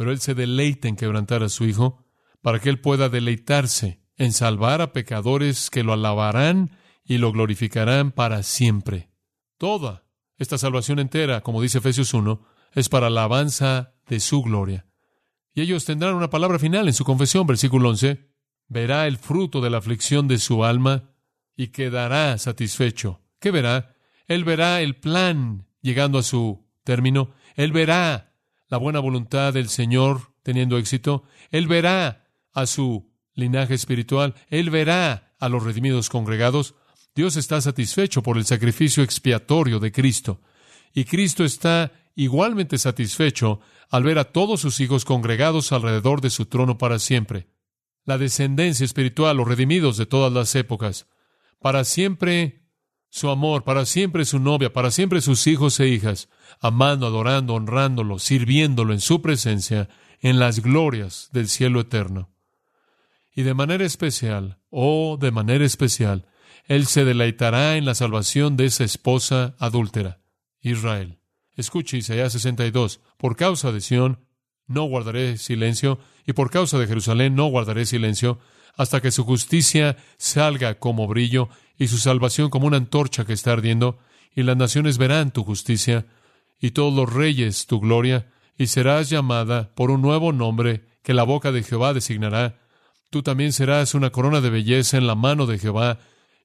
pero 0.00 0.12
Él 0.12 0.20
se 0.20 0.34
deleita 0.34 0.88
en 0.88 0.96
quebrantar 0.96 1.42
a 1.42 1.50
su 1.50 1.66
Hijo 1.66 2.06
para 2.40 2.58
que 2.58 2.70
Él 2.70 2.80
pueda 2.80 3.10
deleitarse 3.10 4.00
en 4.16 4.32
salvar 4.32 4.80
a 4.80 4.94
pecadores 4.94 5.68
que 5.68 5.84
lo 5.84 5.92
alabarán 5.92 6.70
y 7.04 7.18
lo 7.18 7.32
glorificarán 7.32 8.10
para 8.10 8.42
siempre. 8.42 9.10
Toda 9.58 10.06
esta 10.38 10.56
salvación 10.56 11.00
entera, 11.00 11.42
como 11.42 11.60
dice 11.60 11.76
Efesios 11.76 12.14
1, 12.14 12.42
es 12.72 12.88
para 12.88 13.08
alabanza 13.08 13.92
de 14.08 14.20
su 14.20 14.40
gloria. 14.40 14.86
Y 15.52 15.60
ellos 15.60 15.84
tendrán 15.84 16.14
una 16.14 16.30
palabra 16.30 16.58
final 16.58 16.88
en 16.88 16.94
su 16.94 17.04
confesión, 17.04 17.46
versículo 17.46 17.90
11. 17.90 18.26
Verá 18.68 19.06
el 19.06 19.18
fruto 19.18 19.60
de 19.60 19.68
la 19.68 19.76
aflicción 19.76 20.28
de 20.28 20.38
su 20.38 20.64
alma 20.64 21.10
y 21.54 21.72
quedará 21.72 22.38
satisfecho. 22.38 23.20
¿Qué 23.38 23.50
verá? 23.50 23.96
Él 24.28 24.44
verá 24.44 24.80
el 24.80 24.96
plan 24.96 25.66
llegando 25.82 26.18
a 26.18 26.22
su 26.22 26.66
término. 26.84 27.34
Él 27.54 27.70
verá 27.72 28.29
la 28.70 28.78
buena 28.78 29.00
voluntad 29.00 29.52
del 29.52 29.68
Señor 29.68 30.32
teniendo 30.42 30.78
éxito, 30.78 31.24
Él 31.50 31.66
verá 31.66 32.24
a 32.52 32.66
su 32.66 33.12
linaje 33.34 33.74
espiritual, 33.74 34.34
Él 34.48 34.70
verá 34.70 35.34
a 35.38 35.48
los 35.48 35.64
redimidos 35.64 36.08
congregados. 36.08 36.74
Dios 37.14 37.36
está 37.36 37.60
satisfecho 37.60 38.22
por 38.22 38.38
el 38.38 38.44
sacrificio 38.44 39.02
expiatorio 39.02 39.80
de 39.80 39.92
Cristo. 39.92 40.40
Y 40.94 41.04
Cristo 41.04 41.44
está 41.44 41.92
igualmente 42.14 42.78
satisfecho 42.78 43.60
al 43.90 44.04
ver 44.04 44.18
a 44.18 44.32
todos 44.32 44.60
sus 44.60 44.80
hijos 44.80 45.04
congregados 45.04 45.72
alrededor 45.72 46.20
de 46.20 46.30
su 46.30 46.46
trono 46.46 46.78
para 46.78 46.98
siempre. 46.98 47.48
La 48.04 48.18
descendencia 48.18 48.84
espiritual, 48.84 49.36
los 49.36 49.48
redimidos 49.48 49.96
de 49.96 50.06
todas 50.06 50.32
las 50.32 50.54
épocas, 50.54 51.08
para 51.58 51.84
siempre 51.84 52.59
su 53.10 53.28
amor, 53.28 53.64
para 53.64 53.84
siempre 53.84 54.24
su 54.24 54.38
novia, 54.38 54.72
para 54.72 54.90
siempre 54.90 55.20
sus 55.20 55.46
hijos 55.46 55.78
e 55.80 55.88
hijas, 55.88 56.28
amando, 56.60 57.06
adorando, 57.06 57.54
honrándolo, 57.54 58.18
sirviéndolo 58.18 58.92
en 58.92 59.00
su 59.00 59.20
presencia, 59.20 59.88
en 60.20 60.38
las 60.38 60.60
glorias 60.60 61.28
del 61.32 61.48
cielo 61.48 61.80
eterno. 61.80 62.30
Y 63.34 63.42
de 63.42 63.54
manera 63.54 63.84
especial, 63.84 64.58
oh, 64.70 65.18
de 65.20 65.32
manera 65.32 65.64
especial, 65.64 66.26
Él 66.66 66.86
se 66.86 67.04
deleitará 67.04 67.76
en 67.76 67.84
la 67.84 67.94
salvación 67.94 68.56
de 68.56 68.66
esa 68.66 68.84
esposa 68.84 69.56
adúltera, 69.58 70.20
Israel. 70.60 71.18
Escuche 71.56 71.98
Isaías 71.98 72.32
62, 72.32 73.00
por 73.16 73.36
causa 73.36 73.72
de 73.72 73.80
Sión 73.80 74.24
no 74.66 74.84
guardaré 74.84 75.36
silencio, 75.36 75.98
y 76.24 76.32
por 76.32 76.50
causa 76.50 76.78
de 76.78 76.86
Jerusalén 76.86 77.34
no 77.34 77.46
guardaré 77.46 77.86
silencio, 77.86 78.38
hasta 78.76 79.00
que 79.00 79.10
su 79.10 79.24
justicia 79.24 79.96
salga 80.16 80.78
como 80.78 81.08
brillo 81.08 81.48
y 81.80 81.88
su 81.88 81.96
salvación 81.96 82.50
como 82.50 82.66
una 82.66 82.76
antorcha 82.76 83.24
que 83.24 83.32
está 83.32 83.52
ardiendo, 83.52 83.98
y 84.36 84.42
las 84.42 84.56
naciones 84.58 84.98
verán 84.98 85.32
tu 85.32 85.44
justicia, 85.44 86.04
y 86.60 86.72
todos 86.72 86.94
los 86.94 87.10
reyes 87.10 87.66
tu 87.66 87.80
gloria, 87.80 88.30
y 88.58 88.66
serás 88.66 89.08
llamada 89.08 89.74
por 89.74 89.90
un 89.90 90.02
nuevo 90.02 90.30
nombre 90.34 90.84
que 91.02 91.14
la 91.14 91.22
boca 91.22 91.52
de 91.52 91.62
Jehová 91.62 91.94
designará. 91.94 92.60
Tú 93.08 93.22
también 93.22 93.54
serás 93.54 93.94
una 93.94 94.10
corona 94.10 94.42
de 94.42 94.50
belleza 94.50 94.98
en 94.98 95.06
la 95.06 95.14
mano 95.14 95.46
de 95.46 95.58
Jehová, 95.58 95.98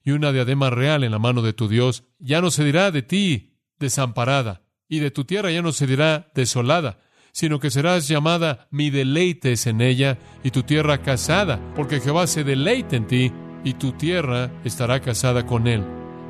y 0.06 0.12
una 0.12 0.32
diadema 0.32 0.70
real 0.70 1.04
en 1.04 1.12
la 1.12 1.20
mano 1.20 1.42
de 1.42 1.52
tu 1.52 1.68
Dios. 1.68 2.06
Ya 2.18 2.40
no 2.40 2.50
se 2.50 2.64
dirá 2.64 2.92
de 2.92 3.02
ti, 3.02 3.58
desamparada, 3.78 4.62
y 4.88 5.00
de 5.00 5.12
tu 5.12 5.26
tierra 5.26 5.52
ya 5.52 5.62
no 5.62 5.74
se 5.74 5.86
dirá 5.86 6.32
desolada, 6.34 7.00
sino 7.34 7.60
que 7.60 7.72
serás 7.72 8.08
llamada 8.08 8.70
mi 8.72 8.90
deleites 8.90 9.68
en 9.68 9.82
ella, 9.82 10.18
y 10.46 10.52
tu 10.52 10.64
tierra 10.64 11.02
casada, 11.02 11.60
porque 11.76 12.00
Jehová 12.00 12.26
se 12.26 12.46
deleite 12.46 12.96
en 12.96 13.08
ti, 13.08 13.34
y 13.66 13.74
tu 13.74 13.92
tierra 13.92 14.52
estará 14.64 15.02
casada 15.02 15.46
con 15.46 15.68
él. 15.68 15.84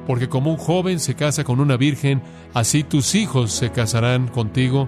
Porque 0.08 0.30
como 0.30 0.50
un 0.50 0.58
joven 0.58 1.00
se 1.00 1.15
casa 1.15 1.43
con 1.43 1.60
una 1.60 1.78
virgen, 1.78 2.24
así 2.56 2.84
tus 2.84 3.13
hijos 3.13 3.52
se 3.52 3.71
casarán 3.71 4.28
contigo, 4.28 4.88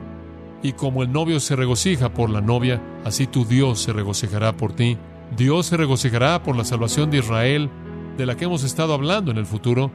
y 0.64 0.72
como 0.72 1.04
el 1.04 1.12
novio 1.12 1.40
se 1.40 1.56
regocija 1.56 2.14
por 2.14 2.32
la 2.32 2.42
novia, 2.42 2.82
así 3.06 3.28
tu 3.28 3.46
Dios 3.46 3.80
se 3.80 3.94
regocijará 3.94 4.54
por 4.54 4.74
ti. 4.74 4.98
Dios 5.36 5.68
se 5.68 5.78
regocijará 5.78 6.42
por 6.42 6.56
la 6.56 6.64
salvación 6.64 7.12
de 7.12 7.20
Israel, 7.20 7.70
de 8.18 8.26
la 8.26 8.36
que 8.36 8.46
hemos 8.46 8.64
estado 8.64 8.94
hablando 8.94 9.30
en 9.30 9.38
el 9.38 9.46
futuro, 9.46 9.92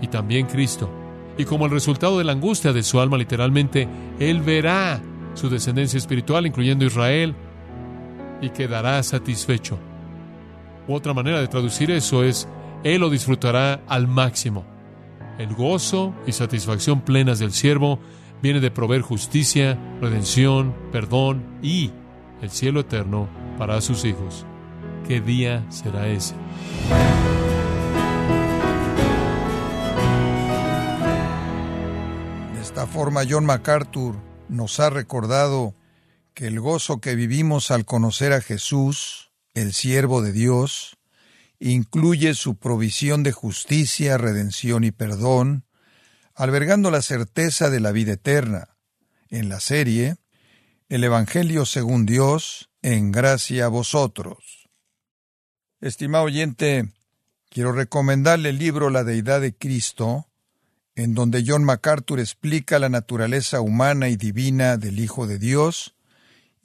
y 0.00 0.08
también 0.08 0.46
Cristo. 0.46 0.90
Y 1.36 1.44
como 1.44 1.66
el 1.66 1.70
resultado 1.70 2.18
de 2.18 2.24
la 2.24 2.32
angustia 2.32 2.72
de 2.72 2.82
su 2.82 2.98
alma, 2.98 3.18
literalmente, 3.18 3.88
Él 4.18 4.40
verá 4.40 5.00
su 5.34 5.48
descendencia 5.48 5.98
espiritual, 5.98 6.46
incluyendo 6.46 6.84
Israel, 6.84 7.34
y 8.40 8.50
quedará 8.50 9.02
satisfecho. 9.02 9.78
Otra 10.88 11.14
manera 11.14 11.40
de 11.40 11.48
traducir 11.48 11.90
eso 11.90 12.24
es, 12.24 12.48
Él 12.84 13.00
lo 13.00 13.10
disfrutará 13.10 13.82
al 13.86 14.06
máximo. 14.06 14.64
El 15.38 15.54
gozo 15.54 16.14
y 16.26 16.32
satisfacción 16.32 17.00
plenas 17.00 17.38
del 17.38 17.52
siervo 17.52 17.98
viene 18.42 18.60
de 18.60 18.70
proveer 18.70 19.02
justicia, 19.02 19.78
redención, 20.00 20.74
perdón 20.92 21.44
y 21.62 21.90
el 22.42 22.50
cielo 22.50 22.80
eterno 22.80 23.28
para 23.58 23.80
sus 23.80 24.04
hijos. 24.04 24.46
¿Qué 25.06 25.20
día 25.20 25.64
será 25.70 26.08
ese? 26.08 26.34
De 32.54 32.60
esta 32.60 32.86
forma, 32.86 33.22
John 33.28 33.44
MacArthur 33.44 34.16
nos 34.48 34.80
ha 34.80 34.90
recordado 34.90 35.74
que 36.34 36.46
el 36.46 36.60
gozo 36.60 37.00
que 37.00 37.14
vivimos 37.14 37.70
al 37.70 37.84
conocer 37.84 38.32
a 38.32 38.40
Jesús, 38.40 39.29
el 39.54 39.72
siervo 39.72 40.22
de 40.22 40.32
Dios, 40.32 40.98
incluye 41.58 42.34
su 42.34 42.56
provisión 42.56 43.22
de 43.22 43.32
justicia, 43.32 44.18
redención 44.18 44.84
y 44.84 44.92
perdón, 44.92 45.64
albergando 46.34 46.90
la 46.90 47.02
certeza 47.02 47.70
de 47.70 47.80
la 47.80 47.92
vida 47.92 48.12
eterna. 48.12 48.76
En 49.28 49.48
la 49.48 49.60
serie, 49.60 50.16
El 50.88 51.04
Evangelio 51.04 51.66
según 51.66 52.06
Dios, 52.06 52.70
en 52.82 53.12
gracia 53.12 53.66
a 53.66 53.68
vosotros. 53.68 54.68
Estimado 55.80 56.24
oyente, 56.24 56.92
quiero 57.48 57.72
recomendarle 57.72 58.50
el 58.50 58.58
libro 58.58 58.90
La 58.90 59.04
Deidad 59.04 59.40
de 59.40 59.54
Cristo, 59.54 60.26
en 60.94 61.14
donde 61.14 61.44
John 61.46 61.64
MacArthur 61.64 62.20
explica 62.20 62.78
la 62.78 62.88
naturaleza 62.88 63.60
humana 63.60 64.08
y 64.08 64.16
divina 64.16 64.76
del 64.76 64.98
Hijo 64.98 65.26
de 65.26 65.38
Dios 65.38 65.94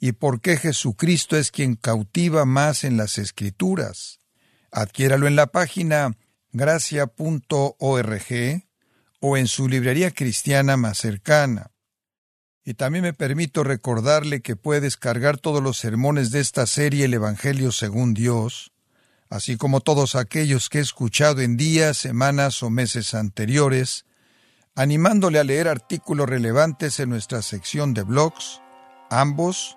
y 0.06 0.12
por 0.12 0.40
qué 0.40 0.56
Jesucristo 0.56 1.36
es 1.36 1.50
quien 1.50 1.74
cautiva 1.74 2.44
más 2.44 2.84
en 2.84 2.96
las 2.96 3.18
Escrituras. 3.18 4.20
Adquiéralo 4.70 5.26
en 5.26 5.34
la 5.34 5.48
página 5.48 6.16
gracia.org 6.52 7.74
o 9.18 9.36
en 9.36 9.48
su 9.48 9.68
librería 9.68 10.12
cristiana 10.12 10.76
más 10.76 10.98
cercana. 10.98 11.72
Y 12.64 12.74
también 12.74 13.02
me 13.02 13.14
permito 13.14 13.64
recordarle 13.64 14.42
que 14.42 14.54
puede 14.54 14.82
descargar 14.82 15.38
todos 15.38 15.60
los 15.60 15.76
sermones 15.76 16.30
de 16.30 16.38
esta 16.38 16.68
serie 16.68 17.06
El 17.06 17.14
Evangelio 17.14 17.72
según 17.72 18.14
Dios, 18.14 18.70
así 19.28 19.56
como 19.56 19.80
todos 19.80 20.14
aquellos 20.14 20.68
que 20.68 20.78
he 20.78 20.82
escuchado 20.82 21.40
en 21.40 21.56
días, 21.56 21.98
semanas 21.98 22.62
o 22.62 22.70
meses 22.70 23.12
anteriores, 23.12 24.04
animándole 24.76 25.40
a 25.40 25.44
leer 25.44 25.66
artículos 25.66 26.28
relevantes 26.28 27.00
en 27.00 27.10
nuestra 27.10 27.42
sección 27.42 27.92
de 27.92 28.04
blogs, 28.04 28.60
ambos 29.10 29.76